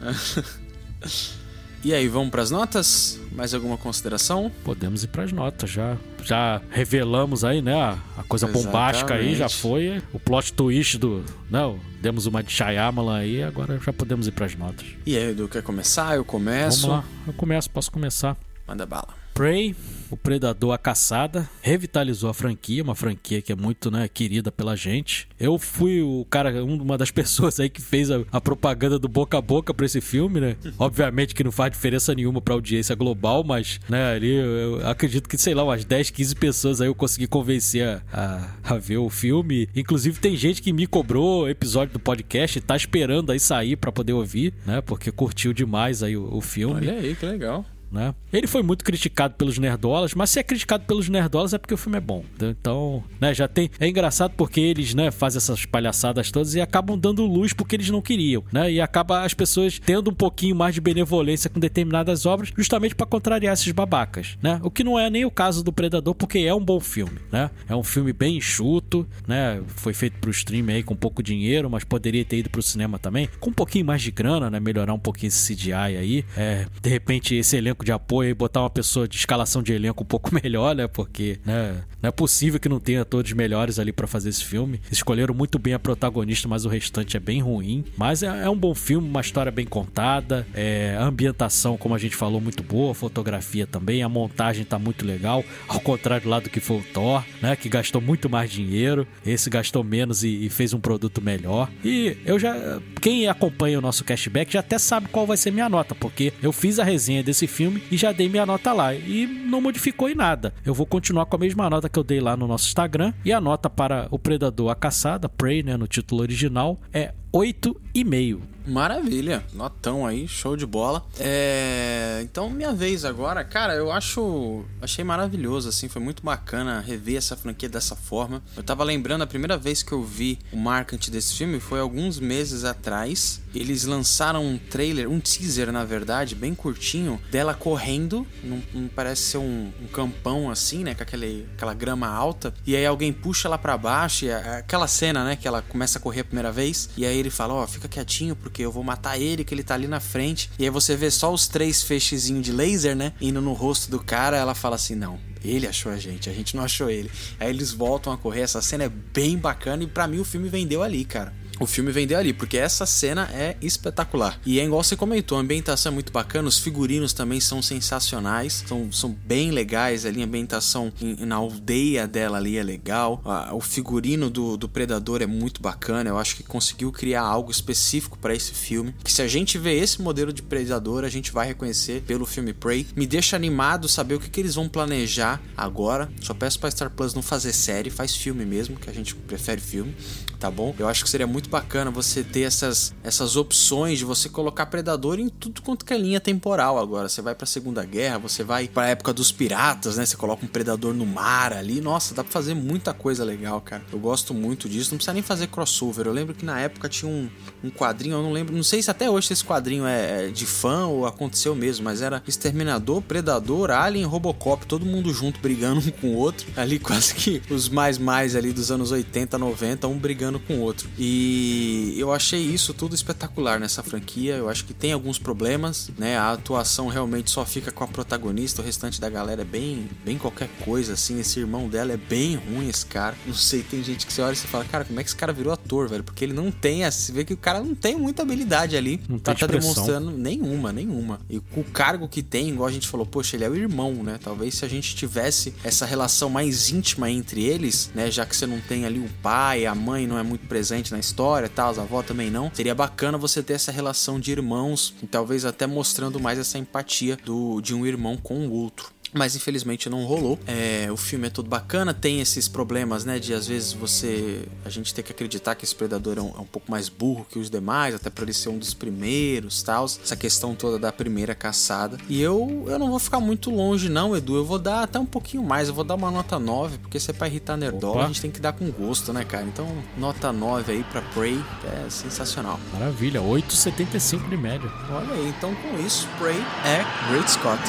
[1.84, 3.20] E aí, vamos pras notas?
[3.30, 4.50] Mais alguma consideração?
[4.64, 5.96] Podemos ir pras notas já.
[6.24, 7.74] Já revelamos aí, né?
[8.18, 9.60] A coisa bombástica aí já Exatamente.
[9.60, 10.02] foi.
[10.12, 11.24] O plot twist do.
[11.48, 14.84] Não, demos uma de Shyamalan aí, agora já podemos ir pras notas.
[15.04, 16.16] E aí, Edu, quer começar?
[16.16, 16.88] Eu começo.
[16.88, 18.36] Vamos lá, eu começo, posso começar.
[18.66, 19.10] Manda bala.
[19.32, 19.76] Prey,
[20.14, 24.76] o Predador a Caçada, revitalizou a franquia, uma franquia que é muito né, querida pela
[24.76, 25.28] gente.
[25.38, 29.38] Eu fui o cara, uma das pessoas aí que fez a, a propaganda do boca
[29.38, 30.56] a boca pra esse filme, né?
[30.78, 35.28] Obviamente que não faz diferença nenhuma pra audiência global, mas, né, ali eu eu acredito
[35.28, 38.98] que, sei lá, umas 10, 15 pessoas aí eu consegui convencer a, a, a ver
[38.98, 39.68] o filme.
[39.74, 43.92] Inclusive tem gente que me cobrou episódio do podcast e tá esperando aí sair pra
[43.92, 44.80] poder ouvir, né?
[44.80, 46.76] Porque curtiu demais aí o, o filme.
[46.76, 47.64] Olha aí, que legal.
[47.90, 48.14] Né?
[48.32, 51.76] Ele foi muito criticado pelos nerdolas, mas se é criticado pelos nerdolas é porque o
[51.76, 52.24] filme é bom.
[52.40, 53.70] Então, né, já tem.
[53.78, 57.90] É engraçado porque eles, né, fazem essas palhaçadas todas e acabam dando luz porque eles
[57.90, 58.70] não queriam, né?
[58.70, 63.06] E acaba as pessoas tendo um pouquinho mais de benevolência com determinadas obras, justamente para
[63.06, 64.60] contrariar esses babacas, né?
[64.62, 67.50] O que não é nem o caso do Predador, porque é um bom filme, né?
[67.68, 69.62] É um filme bem enxuto, né?
[69.66, 73.28] Foi feito pro stream aí com pouco dinheiro, mas poderia ter ido pro cinema também,
[73.40, 74.60] com um pouquinho mais de grana, né?
[74.60, 76.24] Melhorar um pouquinho esse CGI aí.
[76.36, 80.02] É, de repente, esse elenco de apoio e botar uma pessoa de escalação de elenco
[80.02, 80.86] um pouco melhor, né?
[80.86, 84.80] Porque né, não é possível que não tenha todos melhores ali para fazer esse filme.
[84.90, 87.84] Escolheram muito bem a protagonista, mas o restante é bem ruim.
[87.96, 91.98] Mas é, é um bom filme, uma história bem contada, é, a ambientação, como a
[91.98, 96.40] gente falou, muito boa, a fotografia também, a montagem tá muito legal, ao contrário lá
[96.40, 97.56] do que foi o Thor, né?
[97.56, 99.06] Que gastou muito mais dinheiro.
[99.24, 101.70] Esse gastou menos e, e fez um produto melhor.
[101.84, 102.80] E eu já.
[103.00, 106.52] Quem acompanha o nosso cashback já até sabe qual vai ser minha nota, porque eu
[106.52, 108.94] fiz a resenha desse filme e já dei minha nota lá.
[108.94, 110.54] E não modificou em nada.
[110.64, 113.12] Eu vou continuar com a mesma nota que eu dei lá no nosso Instagram.
[113.24, 118.55] E a nota para o Predador A Caçada, Prey, né, no título original, é 8,5.
[118.66, 121.06] Maravilha, notão aí, show de bola.
[121.20, 122.20] É...
[122.22, 124.64] Então, minha vez agora, cara, eu acho.
[124.80, 128.42] Achei maravilhoso, assim, foi muito bacana rever essa franquia dessa forma.
[128.56, 132.18] Eu tava lembrando a primeira vez que eu vi o marketing desse filme foi alguns
[132.18, 133.40] meses atrás.
[133.54, 138.26] Eles lançaram um trailer, um teaser, na verdade, bem curtinho, dela correndo.
[138.42, 140.94] Não parece ser um, um, campão assim, né?
[140.94, 142.52] Com aquele, aquela grama alta.
[142.66, 144.24] E aí alguém puxa ela para baixo.
[144.24, 145.36] E é aquela cena, né?
[145.36, 146.90] Que ela começa a correr a primeira vez.
[146.96, 149.62] E aí ele fala: Ó, oh, fica quietinho, porque eu vou matar ele, que ele
[149.62, 150.50] tá ali na frente.
[150.58, 153.12] E aí você vê só os três feixezinhos de laser, né?
[153.20, 154.36] Indo no rosto do cara.
[154.36, 157.10] Ela fala assim: Não, ele achou a gente, a gente não achou ele.
[157.38, 158.40] Aí eles voltam a correr.
[158.40, 161.90] Essa cena é bem bacana e para mim o filme vendeu ali, cara o filme
[161.92, 164.38] vendeu ali, porque essa cena é espetacular.
[164.44, 168.64] E é igual você comentou, a ambientação é muito bacana, os figurinos também são sensacionais,
[168.66, 174.28] são, são bem legais ali, a ambientação na aldeia dela ali é legal, o figurino
[174.30, 178.52] do, do Predador é muito bacana, eu acho que conseguiu criar algo específico para esse
[178.52, 182.26] filme, que se a gente vê esse modelo de Predador, a gente vai reconhecer pelo
[182.26, 182.86] filme Prey.
[182.94, 186.90] Me deixa animado saber o que, que eles vão planejar agora, só peço pra Star
[186.90, 189.94] Plus não fazer série, faz filme mesmo, que a gente prefere filme,
[190.38, 190.74] tá bom?
[190.78, 194.66] Eu acho que seria muito muito bacana você ter essas, essas opções de você colocar
[194.66, 197.08] Predador em tudo quanto que é linha temporal agora.
[197.08, 200.04] Você vai pra Segunda Guerra, você vai pra época dos piratas, né?
[200.04, 201.80] Você coloca um Predador no mar ali.
[201.80, 203.84] Nossa, dá pra fazer muita coisa legal, cara.
[203.92, 204.90] Eu gosto muito disso.
[204.90, 206.06] Não precisa nem fazer crossover.
[206.06, 207.30] Eu lembro que na época tinha um,
[207.66, 210.46] um quadrinho, eu não lembro, não sei se até hoje esse quadrinho é, é de
[210.46, 215.90] fã ou aconteceu mesmo, mas era Exterminador, Predador, Alien, Robocop, todo mundo junto brigando um
[215.90, 216.46] com o outro.
[216.56, 220.60] Ali quase que os mais mais ali dos anos 80, 90, um brigando com o
[220.60, 220.88] outro.
[220.98, 224.36] E eu achei isso tudo espetacular nessa franquia.
[224.36, 226.16] Eu acho que tem alguns problemas, né?
[226.16, 230.18] A atuação realmente só fica com a protagonista, o restante da galera é bem, bem
[230.18, 231.20] qualquer coisa, assim.
[231.20, 233.16] Esse irmão dela é bem ruim, esse cara.
[233.26, 235.16] Não sei, tem gente que você olha e você fala, cara, como é que esse
[235.16, 236.04] cara virou ator, velho?
[236.04, 239.00] Porque ele não tem, você vê que o cara não tem muita habilidade ali.
[239.08, 241.20] Não tá, tá demonstrando nenhuma, nenhuma.
[241.28, 243.92] E com o cargo que tem, igual a gente falou, poxa, ele é o irmão,
[244.02, 244.18] né?
[244.22, 248.10] Talvez se a gente tivesse essa relação mais íntima entre eles, né?
[248.10, 250.98] Já que você não tem ali o pai, a mãe não é muito presente na
[250.98, 252.50] história tal, as avó também não.
[252.52, 257.16] Seria bacana você ter essa relação de irmãos e talvez até mostrando mais essa empatia
[257.24, 260.38] do, de um irmão com o outro mas infelizmente não rolou.
[260.46, 263.18] É, o filme é todo bacana, tem esses problemas, né?
[263.18, 264.42] De às vezes você.
[264.64, 267.26] A gente tem que acreditar que esse predador é um, é um pouco mais burro
[267.28, 269.84] que os demais, até para ele ser um dos primeiros tal.
[269.84, 271.98] Essa questão toda da primeira caçada.
[272.08, 274.36] E eu, eu não vou ficar muito longe, não, Edu.
[274.36, 275.68] Eu vou dar até um pouquinho mais.
[275.68, 278.30] Eu vou dar uma nota 9, porque se é pra irritar Nerdola, a gente tem
[278.30, 279.44] que dar com gosto, né, cara?
[279.44, 282.58] Então, nota 9 aí pra Prey, que é sensacional.
[282.72, 284.70] Maravilha, 8,75 de média.
[284.90, 287.62] Olha aí, então com isso, Prey é Great Scott.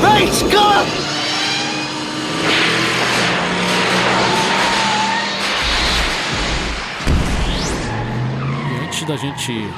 [0.00, 0.67] Great Scott!
[0.68, 1.37] E
[8.98, 9.70] antes da gente ir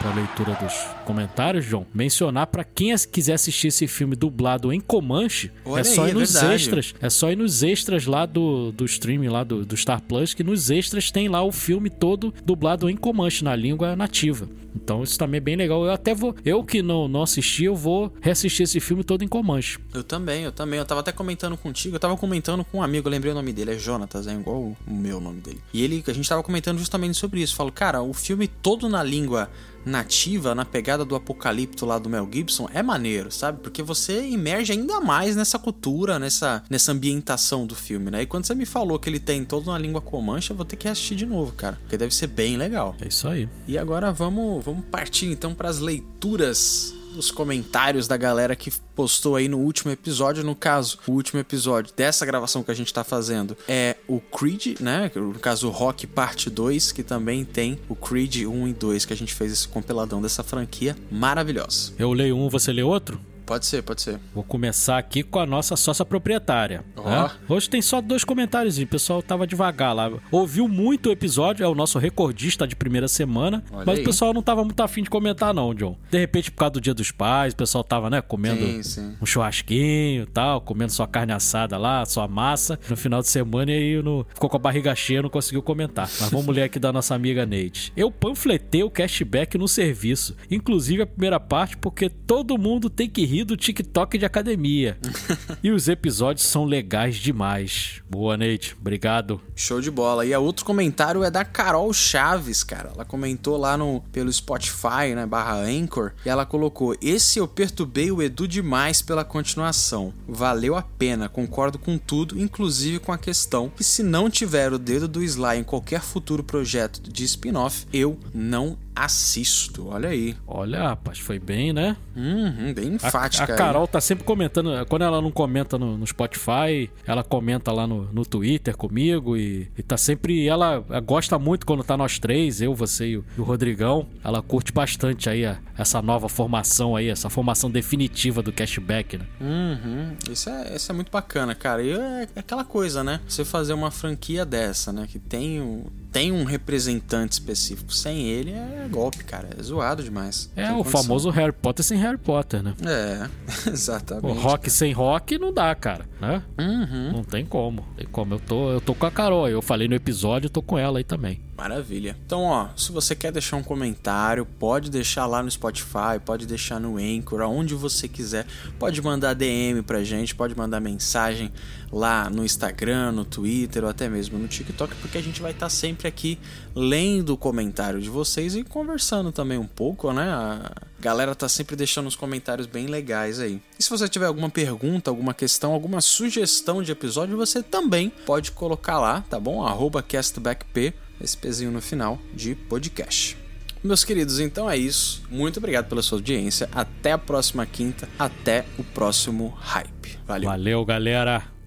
[0.00, 0.72] para a leitura dos
[1.04, 6.04] comentários, João, mencionar para quem quiser assistir esse filme dublado em Comanche, Olha é só
[6.04, 6.94] aí, ir nos é extras.
[7.00, 10.42] É só ir nos extras lá do, do streaming lá do, do Star Plus, que
[10.42, 14.48] nos extras tem lá o filme todo dublado em Comanche, na língua nativa.
[14.74, 15.84] Então isso também é bem legal.
[15.84, 16.34] Eu até vou.
[16.44, 19.78] Eu que não, não assisti, eu vou reassistir esse filme todo em Comanche.
[19.92, 20.78] Eu também, eu também.
[20.78, 23.52] Eu tava até comentando contigo, eu tava comentando com um amigo, eu lembrei o nome
[23.52, 25.60] dele, é Jonatas, é igual o meu nome dele.
[25.72, 27.54] E ele, a gente tava comentando justamente sobre isso.
[27.54, 29.50] Falo, cara, o filme todo na língua
[29.84, 33.60] nativa, na pegada do apocalipto lá do Mel Gibson, é maneiro, sabe?
[33.62, 38.22] Porque você emerge ainda mais nessa cultura, nessa, nessa ambientação do filme, né?
[38.22, 40.76] E quando você me falou que ele tem todo na língua comanche, eu vou ter
[40.76, 41.78] que assistir de novo, cara.
[41.82, 42.94] Porque deve ser bem legal.
[43.00, 43.48] É isso aí.
[43.66, 49.36] E agora vamos, vamos partir então para as leituras os comentários da galera que postou
[49.36, 50.44] aí no último episódio.
[50.44, 54.80] No caso, o último episódio dessa gravação que a gente tá fazendo é o Creed,
[54.80, 55.10] né?
[55.14, 59.12] No caso, o Rock Parte 2, que também tem o Creed 1 e 2, que
[59.12, 61.92] a gente fez esse compiladão dessa franquia maravilhosa.
[61.98, 63.20] Eu leio um, você lê outro?
[63.48, 64.20] Pode ser, pode ser.
[64.34, 66.84] Vou começar aqui com a nossa sócia proprietária.
[66.94, 67.08] Ó.
[67.08, 67.30] né?
[67.48, 70.10] Hoje tem só dois comentários, o pessoal tava devagar lá.
[70.30, 74.02] Ouviu muito o episódio, é o nosso recordista de primeira semana, Olha mas aí.
[74.02, 75.96] o pessoal não tava muito afim de comentar não, John.
[76.10, 79.16] De repente, por causa do Dia dos Pais, o pessoal tava, né, comendo Sim, sim.
[79.20, 83.70] um churrasquinho e tal, comendo sua carne assada lá, sua massa, no final de semana
[83.70, 86.06] e aí no- ficou com a barriga cheia, não conseguiu comentar.
[86.20, 87.94] Mas vamos ler aqui da nossa amiga Neide.
[87.96, 93.24] Eu panfletei o cashback no serviço, inclusive a primeira parte, porque todo mundo tem que
[93.24, 94.98] rir do TikTok de academia.
[95.62, 98.02] e os episódios são legais demais.
[98.08, 98.76] Boa, Neide.
[98.80, 99.40] Obrigado.
[99.54, 100.24] Show de bola.
[100.24, 102.90] E a outro comentário é da Carol Chaves, cara.
[102.94, 108.10] Ela comentou lá no pelo Spotify, né, barra Anchor, e ela colocou: "Esse eu perturbei
[108.10, 110.12] o Edu demais pela continuação.
[110.26, 114.78] Valeu a pena, concordo com tudo, inclusive com a questão que se não tiver o
[114.78, 119.88] dedo do Sly em qualquer futuro projeto de spin-off, eu não assisto.
[119.88, 120.36] Olha aí.
[120.46, 121.96] Olha, rapaz, foi bem, né?
[122.16, 123.44] Uhum, bem A, enfática.
[123.52, 123.58] a aí.
[123.58, 124.70] Carol tá sempre comentando.
[124.86, 129.68] Quando ela não comenta no, no Spotify, ela comenta lá no, no Twitter comigo e,
[129.76, 130.46] e tá sempre.
[130.46, 134.06] Ela gosta muito quando tá nós três, eu, você e o, e o Rodrigão.
[134.24, 139.24] Ela curte bastante aí a- essa nova formação aí, essa formação definitiva do cashback, né?
[139.40, 140.16] Uhum.
[140.32, 141.82] Isso é, isso é muito bacana, cara.
[141.82, 143.20] E é é aquela coisa, né?
[143.28, 145.06] Você fazer uma franquia dessa, né?
[145.08, 147.92] Que tem, um- tem um representante específico.
[147.92, 149.48] Sem ele é golpe, cara.
[149.58, 150.50] É zoado demais.
[150.56, 151.02] É o condição.
[151.02, 152.74] famoso Harry Potter sem Harry Potter, né?
[152.84, 153.28] É,
[153.68, 154.38] O exatamente.
[154.40, 156.42] rock sem rock não dá, cara, né?
[156.58, 157.12] Uhum.
[157.12, 157.84] Não tem como.
[157.96, 158.34] Tem como.
[158.34, 159.48] Eu tô, eu tô com a Carol.
[159.48, 161.40] Eu falei no episódio, eu tô com ela aí também.
[161.58, 162.16] Maravilha.
[162.24, 166.78] Então, ó, se você quer deixar um comentário, pode deixar lá no Spotify, pode deixar
[166.78, 168.46] no Anchor, aonde você quiser.
[168.78, 171.50] Pode mandar DM pra gente, pode mandar mensagem
[171.90, 175.68] lá no Instagram, no Twitter ou até mesmo no TikTok, porque a gente vai estar
[175.68, 176.38] sempre aqui
[176.76, 180.30] lendo o comentário de vocês e conversando também um pouco, né?
[180.30, 183.60] A galera tá sempre deixando os comentários bem legais aí.
[183.76, 188.52] E se você tiver alguma pergunta, alguma questão, alguma sugestão de episódio, você também pode
[188.52, 189.66] colocar lá, tá bom?
[189.66, 193.36] Arroba castbackp, esse pezinho no final de podcast.
[193.82, 195.22] Meus queridos, então é isso.
[195.30, 196.68] Muito obrigado pela sua audiência.
[196.72, 198.08] Até a próxima quinta.
[198.18, 200.18] Até o próximo hype.
[200.26, 200.50] Valeu.
[200.50, 201.57] Valeu, galera.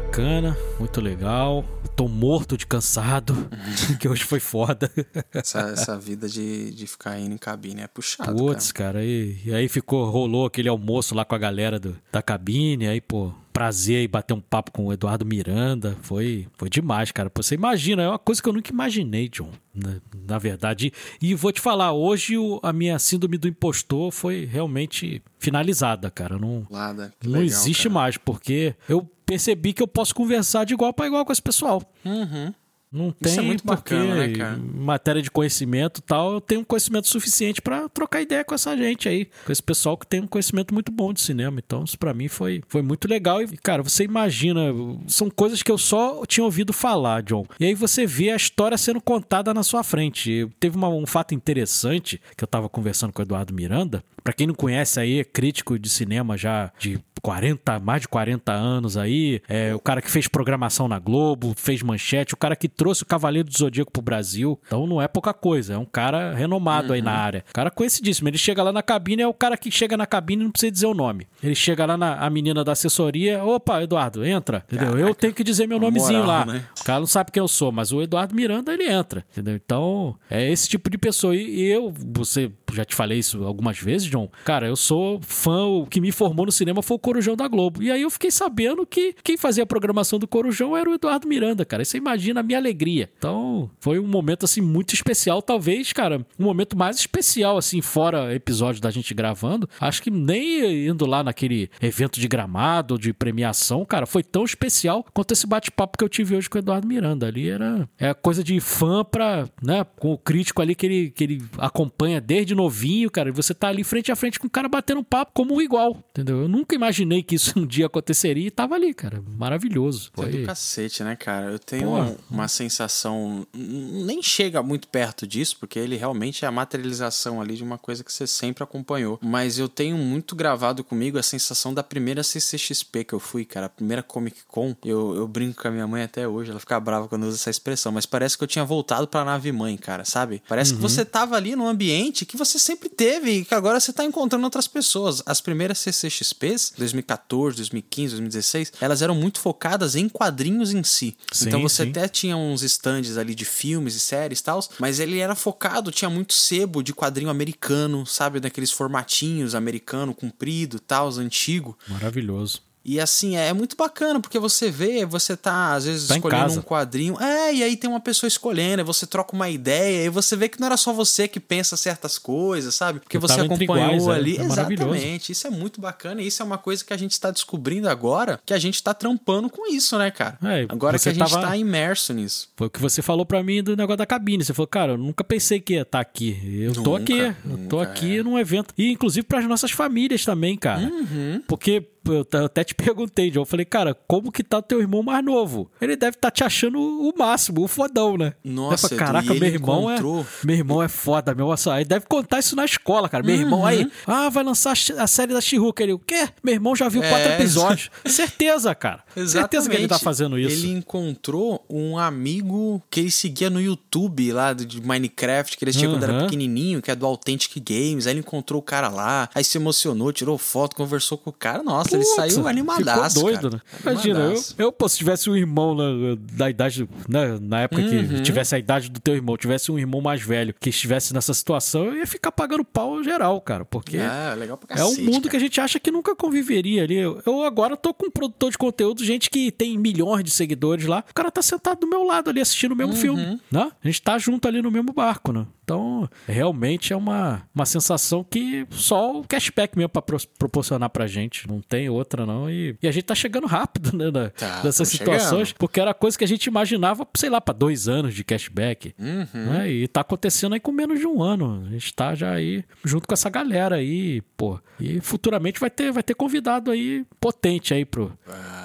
[0.00, 1.64] Bacana, muito legal.
[1.96, 3.34] Tô morto de cansado,
[3.98, 4.92] que hoje foi foda.
[5.32, 8.92] Essa, essa vida de, de ficar indo em cabine é puxado, Putz, cara.
[8.98, 12.86] cara, e, e aí ficou, rolou aquele almoço lá com a galera do- da cabine,
[12.86, 17.32] aí, pô, prazer aí bater um papo com o Eduardo Miranda, foi, foi demais, cara.
[17.34, 19.96] Você imagina, é uma coisa que eu nunca imaginei, John, na,
[20.28, 20.92] na verdade.
[21.22, 26.38] E vou te falar, hoje o- a minha síndrome do impostor foi realmente finalizada, cara.
[26.38, 27.94] Não, Lada, não legal, existe cara.
[27.94, 31.82] mais, porque eu percebi que eu posso conversar de igual para igual com esse pessoal.
[32.04, 32.54] Uhum.
[32.92, 34.56] Não tem Isso é muito porque bacana, né, cara?
[34.56, 39.08] matéria de conhecimento e tal, eu tenho conhecimento suficiente pra trocar ideia com essa gente
[39.08, 41.58] aí, com esse pessoal que tem um conhecimento muito bom de cinema.
[41.58, 43.42] Então, isso pra mim foi, foi muito legal.
[43.42, 44.60] E, cara, você imagina,
[45.08, 47.44] são coisas que eu só tinha ouvido falar, John.
[47.58, 50.48] E aí você vê a história sendo contada na sua frente.
[50.60, 54.02] Teve uma- um fato interessante que eu tava conversando com o Eduardo Miranda.
[54.22, 58.52] Pra quem não conhece aí, é crítico de cinema já de 40, mais de 40
[58.52, 62.68] anos aí, é o cara que fez programação na Globo, fez manchete, o cara que
[62.68, 64.58] trouxe o Cavaleiro do Zodíaco pro Brasil.
[64.66, 67.44] Então não é pouca coisa, é um cara renomado aí na área.
[67.50, 68.28] O cara conhecidíssimo.
[68.28, 70.72] Ele chega lá na cabine, é o cara que chega na cabine e não precisa
[70.72, 71.26] dizer o nome.
[71.42, 74.64] Ele chega lá na a menina da assessoria, opa, Eduardo, entra.
[74.70, 74.98] Entendeu?
[74.98, 76.52] Eu tenho que dizer meu nomezinho moral, lá.
[76.52, 76.64] né?
[76.86, 79.56] Cara não sabe quem eu sou, mas o Eduardo Miranda, ele entra, entendeu?
[79.56, 81.34] Então, é esse tipo de pessoa.
[81.34, 84.28] E e eu, você, já te falei isso algumas vezes, John.
[84.44, 87.82] Cara, eu sou fã, o que me formou no cinema foi o Corujão da Globo.
[87.82, 91.26] E aí eu fiquei sabendo que quem fazia a programação do Corujão era o Eduardo
[91.26, 91.80] Miranda, cara.
[91.80, 93.10] Aí Você imagina a minha alegria.
[93.16, 95.40] Então, foi um momento, assim, muito especial.
[95.40, 99.66] Talvez, cara, um momento mais especial, assim, fora episódio da gente gravando.
[99.80, 105.06] Acho que nem indo lá naquele evento de gramado, de premiação, cara, foi tão especial
[105.14, 107.26] quanto esse bate-papo que eu tive hoje com o Eduardo Miranda.
[107.26, 111.24] Ali era é coisa de fã pra, né, com o crítico ali que ele, que
[111.24, 113.28] ele acompanha desde novinho, cara.
[113.28, 115.60] E você tá ali frente a frente com o cara batendo um papo como um
[115.60, 116.42] igual, entendeu?
[116.42, 119.22] Eu nunca imaginei que isso um dia aconteceria e tava ali, cara.
[119.36, 120.10] Maravilhoso.
[120.18, 120.44] É do Foi...
[120.44, 121.46] cacete, né, cara?
[121.52, 121.96] Eu tenho Pô.
[122.00, 123.46] um- uma sensação.
[123.54, 128.02] Nem chega muito perto disso, porque ele realmente é a materialização ali de uma coisa
[128.04, 129.18] que você sempre acompanhou.
[129.22, 133.66] Mas eu tenho muito gravado comigo a sensação da primeira CCXP que eu fui, cara.
[133.66, 134.74] A primeira Comic Con.
[134.84, 137.48] Eu, eu brinco com a minha mãe até hoje, ela fica brava quando usa essa
[137.48, 137.92] expressão.
[137.92, 140.42] Mas parece que eu tinha voltado pra nave mãe, cara, sabe?
[140.48, 143.92] Parece que você tava ali num ambiente que você sempre teve e que agora você
[143.92, 145.22] tá encontrando outras pessoas.
[145.24, 151.16] As primeiras CCXPs, 2014, 2015, 2016, elas eram muito focadas em quadrinhos em si.
[151.30, 151.90] Sim, então você sim.
[151.90, 155.92] até tinha uns stands ali de filmes e séries e tal, mas ele era focado,
[155.92, 158.40] tinha muito sebo de quadrinho americano, sabe?
[158.40, 161.78] Daqueles formatinhos americano, comprido, tal, antigo.
[161.86, 162.65] Maravilhoso.
[162.88, 166.62] E assim, é muito bacana, porque você vê, você tá às vezes Tá escolhendo um
[166.62, 167.20] quadrinho.
[167.20, 170.48] É, e aí tem uma pessoa escolhendo, aí você troca uma ideia, e você vê
[170.48, 173.00] que não era só você que pensa certas coisas, sabe?
[173.00, 174.10] Porque Eu você acompanhou iguais, é.
[174.12, 174.36] ali.
[174.36, 174.94] É maravilhoso.
[174.94, 175.32] Exatamente.
[175.32, 178.38] Isso é muito bacana, e isso é uma coisa que a gente tá descobrindo agora,
[178.46, 180.38] que a gente tá trampando com isso, né, cara?
[180.44, 182.48] É, agora que a gente tava- tá imerso nisso.
[182.56, 184.44] Foi o que você falou pra mim do negócio da cabine.
[184.44, 186.38] Você falou, cara, eu nunca pensei que ia estar aqui.
[186.62, 187.18] Eu tô Nunca, aqui.
[187.18, 187.34] Eu
[187.68, 188.22] tô nunca, aqui é.
[188.22, 188.72] num evento.
[188.78, 190.82] E inclusive pras nossas famílias também, cara.
[190.82, 191.42] Uhum.
[191.48, 191.82] Porque
[192.12, 193.40] eu t- eu até te perguntei, John.
[193.40, 195.70] Eu falei, cara, como que tá o teu irmão mais novo?
[195.80, 198.34] Ele deve estar te achando o máximo, o fodão, né?
[198.44, 200.46] Nossa, falei, caraca, meu irmão encontrou- é.
[200.46, 201.46] Meu irmão é foda, meu.
[201.48, 203.22] Nossa, Aí deve contar isso na escola, cara.
[203.24, 203.66] Meu irmão Uhum.
[203.66, 203.90] aí.
[204.06, 205.82] Ah, vai lançar a série da She-Hulk.
[205.82, 206.28] Ele, o quê?
[206.42, 207.34] Meu irmão já viu quatro É.
[207.34, 207.90] episódios.
[208.06, 209.04] Certeza, cara.
[209.14, 210.04] Certeza que ele tá Exatamente.
[210.04, 210.64] fazendo isso.
[210.66, 215.88] Ele encontrou um amigo que ele seguia no YouTube lá de Minecraft, que ele assistia
[215.90, 216.24] quando era Aham.
[216.24, 218.06] pequenininho, que é do Authentic Games.
[218.06, 221.62] Aí ele encontrou o cara lá, aí se emocionou, tirou foto, conversou com o cara.
[221.62, 223.16] Nossa, ele saiu animadaço.
[223.16, 223.56] Ficou doido, cara.
[223.56, 223.80] né?
[223.92, 224.54] Imagina, eu, Animadaço.
[224.58, 225.84] eu, pô, se tivesse um irmão na,
[226.32, 227.88] da idade, né, na época Uhum.
[228.08, 231.32] que tivesse a idade do teu irmão, tivesse um irmão mais velho que estivesse nessa
[231.34, 235.02] situação, eu ia ficar pagando pau geral, cara, porque É, legal pra é um cacete,
[235.02, 235.30] mundo cara.
[235.30, 236.96] que a gente acha que nunca conviveria ali.
[236.96, 240.86] Eu, eu agora tô com um produtor de conteúdo, gente que tem milhões de seguidores
[240.86, 243.00] lá, o cara tá sentado do meu lado ali assistindo o mesmo Uhum.
[243.00, 243.70] filme, né?
[243.82, 245.46] A gente tá junto ali no mesmo barco, né?
[245.64, 251.08] Então, realmente é uma, uma sensação que só o cashback mesmo pra pro- proporcionar pra
[251.08, 251.48] gente.
[251.48, 252.50] Não tem outra, não.
[252.50, 254.10] E, e a gente tá chegando rápido, né?
[254.10, 255.58] na- Tá, nessas situações, chegando.
[255.58, 258.94] porque era coisa que a gente imaginava, sei lá, pra dois anos de cashback.
[258.98, 259.26] Uhum.
[259.52, 259.70] né?
[259.70, 261.64] E tá acontecendo aí com menos de um ano.
[261.66, 264.58] A gente tá já aí junto com essa galera aí, pô.
[264.78, 268.12] E futuramente vai ter, vai ter convidado aí potente aí pro,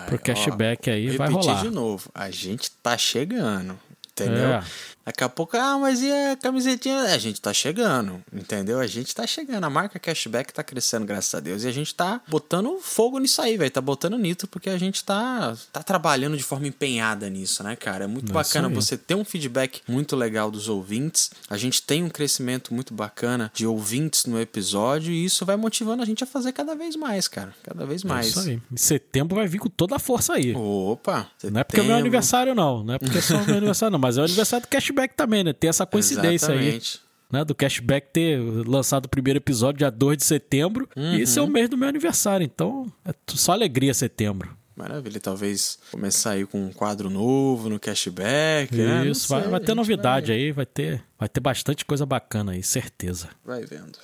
[0.07, 1.61] pro cashback aí, Vou vai rolar.
[1.61, 2.09] de novo.
[2.13, 3.77] A gente tá chegando.
[4.11, 4.49] Entendeu?
[4.55, 4.63] É.
[5.05, 6.99] Daqui a pouco, ah, mas e a camisetinha?
[7.01, 8.79] A gente tá chegando, entendeu?
[8.79, 9.63] A gente tá chegando.
[9.63, 11.63] A marca Cashback tá crescendo, graças a Deus.
[11.63, 13.71] E a gente tá botando fogo nisso aí, velho.
[13.71, 18.03] Tá botando nitro, porque a gente tá, tá trabalhando de forma empenhada nisso, né, cara?
[18.03, 18.73] É muito É bacana aí.
[18.73, 21.31] você ter um feedback muito legal dos ouvintes.
[21.49, 25.11] A gente tem um crescimento muito bacana de ouvintes no episódio.
[25.11, 27.53] E isso vai motivando a gente a fazer cada vez mais, cara.
[27.63, 28.27] Cada vez É mais.
[28.27, 28.61] isso aí.
[28.71, 30.53] Em setembro vai vir com toda a força aí.
[30.55, 31.27] Opa!
[31.43, 31.93] Não é porque é meu setembro.
[31.95, 32.83] aniversário, não.
[32.83, 33.99] Não é porque é só meu aniversário, não.
[33.99, 35.53] Mas é o aniversário do cashback também, né?
[35.53, 36.59] Tem essa coincidência aí.
[36.59, 36.99] Exatamente.
[37.31, 38.37] Né, do cashback ter
[38.67, 40.89] lançado o primeiro episódio dia 2 de setembro.
[40.97, 42.43] E esse é o mês do meu aniversário.
[42.43, 44.49] Então, é só alegria setembro.
[44.75, 48.75] Maravilha, talvez começar aí com um quadro novo no cashback.
[48.75, 49.07] né?
[49.07, 53.29] Isso, vai, vai ter novidade aí, vai ter, vai ter bastante coisa bacana aí, certeza.
[53.45, 53.97] Vai vendo.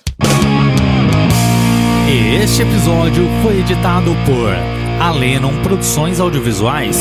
[2.42, 4.54] Este episódio foi editado por
[5.02, 6.98] Alenon Produções Audiovisuais.